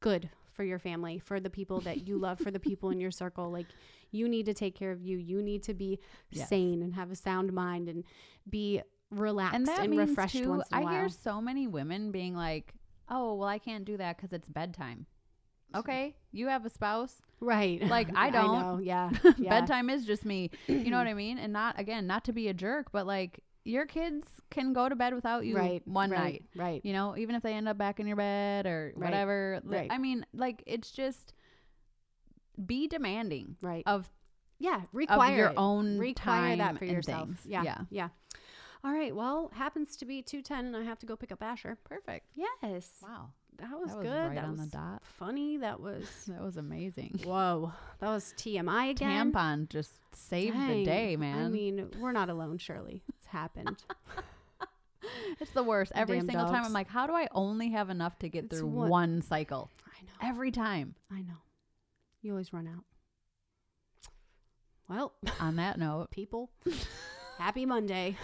[0.00, 3.10] good for your family, for the people that you love, for the people in your
[3.10, 3.50] circle.
[3.50, 3.66] Like
[4.10, 5.16] you need to take care of you.
[5.18, 5.98] You need to be
[6.30, 6.48] Yes.
[6.48, 8.04] sane and have a sound mind and
[8.48, 8.82] be
[9.18, 10.92] relaxed And and, refreshed too, once in a I while.
[10.92, 12.74] hear so many women being like,
[13.08, 15.06] "Oh, well, I can't do that because it's bedtime."
[15.74, 17.20] Okay, you have a spouse.
[17.40, 17.82] right.
[17.82, 18.52] Like, I don't.
[18.60, 18.78] know.
[18.78, 19.10] Yeah.
[19.38, 19.58] yeah.
[19.60, 20.50] Bedtime is just me.
[20.68, 21.36] You know what I mean?
[21.38, 24.94] And not again, not to be a jerk, but like your kids can go to
[24.94, 25.82] bed without you Right.
[25.88, 26.44] one right, night.
[26.54, 26.80] Right.
[26.84, 29.10] You know, even if they end up back in your bed or Right.
[29.10, 29.60] whatever.
[29.64, 29.90] Right.
[29.90, 31.32] I mean, like it's just
[32.64, 33.82] be demanding Right.
[33.86, 34.08] of
[34.60, 34.82] yeah.
[34.92, 35.54] Require your it.
[35.56, 36.14] own require
[36.50, 37.26] time that for yourself.
[37.28, 37.40] things.
[37.44, 37.62] Yeah.
[37.64, 38.08] yeah, Yeah.
[38.84, 39.14] All right.
[39.14, 41.78] Well, happens to be 210 and I have to go pick up Asher.
[41.84, 42.26] perfect.
[42.34, 42.98] Yes.
[43.02, 44.26] Wow, that was, That was good.
[44.26, 45.02] right that on the dot.
[45.04, 45.56] funny.
[45.56, 47.20] That was That was amazing.
[47.24, 47.72] whoa.
[48.00, 49.32] That was TMI again.
[49.32, 51.46] Tampon just saved the day, man.
[51.46, 53.02] I mean, we're not alone, Shirley.
[53.08, 53.82] It's happened.
[55.40, 55.92] it's the worst.
[55.94, 56.64] Every Damn single time.
[56.64, 59.70] I'm like, how do I only have enough to get It's through one cycle?
[59.86, 60.28] I know.
[60.30, 60.94] Every time.
[61.10, 61.38] I know.
[62.22, 62.84] You always run out.
[64.88, 66.50] Well, On that note, people,
[67.38, 68.16] happy Monday.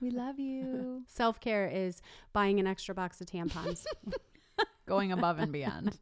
[0.00, 1.02] We love you.
[1.06, 3.84] Self care is buying an extra box of tampons.
[4.86, 5.98] Going above and beyond.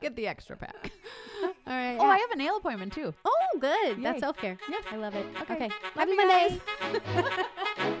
[0.00, 0.90] Get the extra pack.
[1.42, 1.98] All right.
[2.00, 3.12] Oh, I have a nail appointment too.
[3.24, 3.98] oh, good.
[3.98, 4.02] Yay.
[4.02, 4.56] That's self care.
[4.68, 4.82] Yes.
[4.90, 5.26] I love it.
[5.42, 5.54] Okay.
[5.54, 5.68] Okay.
[5.94, 8.00] Love Happy Mondays.